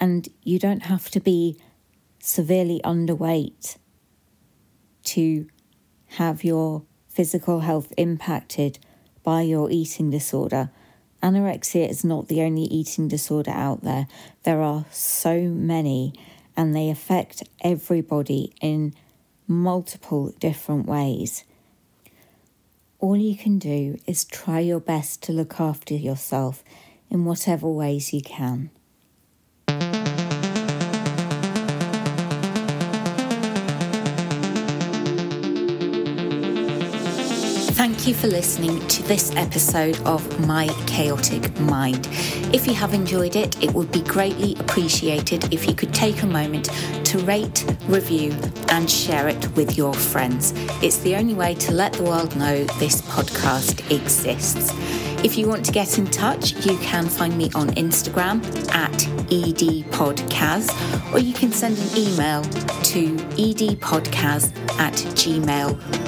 and 0.00 0.28
you 0.42 0.58
don't 0.58 0.84
have 0.84 1.10
to 1.10 1.20
be 1.20 1.56
severely 2.18 2.80
underweight 2.84 3.76
to 5.04 5.46
have 6.06 6.42
your 6.44 6.82
physical 7.08 7.60
health 7.60 7.92
impacted 7.96 8.78
by 9.22 9.42
your 9.42 9.70
eating 9.70 10.10
disorder. 10.10 10.70
Anorexia 11.22 11.88
is 11.88 12.04
not 12.04 12.28
the 12.28 12.42
only 12.42 12.64
eating 12.64 13.08
disorder 13.08 13.50
out 13.50 13.82
there. 13.82 14.06
There 14.42 14.60
are 14.60 14.84
so 14.90 15.40
many, 15.42 16.12
and 16.56 16.74
they 16.74 16.90
affect 16.90 17.42
everybody 17.62 18.52
in 18.60 18.94
multiple 19.46 20.34
different 20.38 20.86
ways. 20.86 21.44
All 22.98 23.16
you 23.16 23.36
can 23.36 23.58
do 23.58 23.98
is 24.06 24.24
try 24.24 24.60
your 24.60 24.80
best 24.80 25.22
to 25.24 25.32
look 25.32 25.60
after 25.60 25.94
yourself 25.94 26.64
in 27.10 27.24
whatever 27.24 27.68
ways 27.68 28.12
you 28.12 28.22
can. 28.22 28.70
Thank 38.04 38.16
you 38.16 38.28
for 38.28 38.36
listening 38.36 38.86
to 38.88 39.02
this 39.04 39.34
episode 39.34 39.98
of 40.00 40.46
My 40.46 40.66
Chaotic 40.86 41.58
Mind. 41.58 42.06
If 42.52 42.66
you 42.66 42.74
have 42.74 42.92
enjoyed 42.92 43.34
it, 43.34 43.64
it 43.64 43.72
would 43.72 43.90
be 43.90 44.02
greatly 44.02 44.56
appreciated 44.60 45.50
if 45.54 45.66
you 45.66 45.74
could 45.74 45.94
take 45.94 46.22
a 46.22 46.26
moment 46.26 46.68
to 47.04 47.18
rate, 47.20 47.64
review, 47.86 48.36
and 48.68 48.90
share 48.90 49.28
it 49.28 49.48
with 49.56 49.78
your 49.78 49.94
friends. 49.94 50.52
It's 50.82 50.98
the 50.98 51.16
only 51.16 51.32
way 51.32 51.54
to 51.54 51.72
let 51.72 51.94
the 51.94 52.02
world 52.02 52.36
know 52.36 52.64
this 52.78 53.00
podcast 53.00 53.90
exists. 53.90 54.70
If 55.24 55.38
you 55.38 55.48
want 55.48 55.64
to 55.64 55.72
get 55.72 55.96
in 55.96 56.04
touch, 56.08 56.52
you 56.66 56.76
can 56.80 57.06
find 57.06 57.38
me 57.38 57.50
on 57.54 57.70
Instagram 57.70 58.44
at 58.74 58.92
edpodcaz, 59.30 61.14
or 61.14 61.20
you 61.20 61.32
can 61.32 61.52
send 61.52 61.78
an 61.78 61.96
email 61.96 62.42
to 62.42 63.16
edpodcaz 63.38 64.54
at 64.78 64.92
gmail.com. 64.92 66.03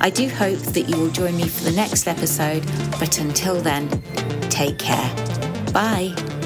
I 0.00 0.10
do 0.10 0.28
hope 0.28 0.58
that 0.58 0.88
you 0.88 0.96
will 0.96 1.10
join 1.10 1.36
me 1.36 1.48
for 1.48 1.64
the 1.64 1.72
next 1.72 2.06
episode, 2.06 2.64
but 2.98 3.18
until 3.18 3.60
then, 3.60 3.88
take 4.48 4.78
care. 4.78 5.12
Bye. 5.72 6.37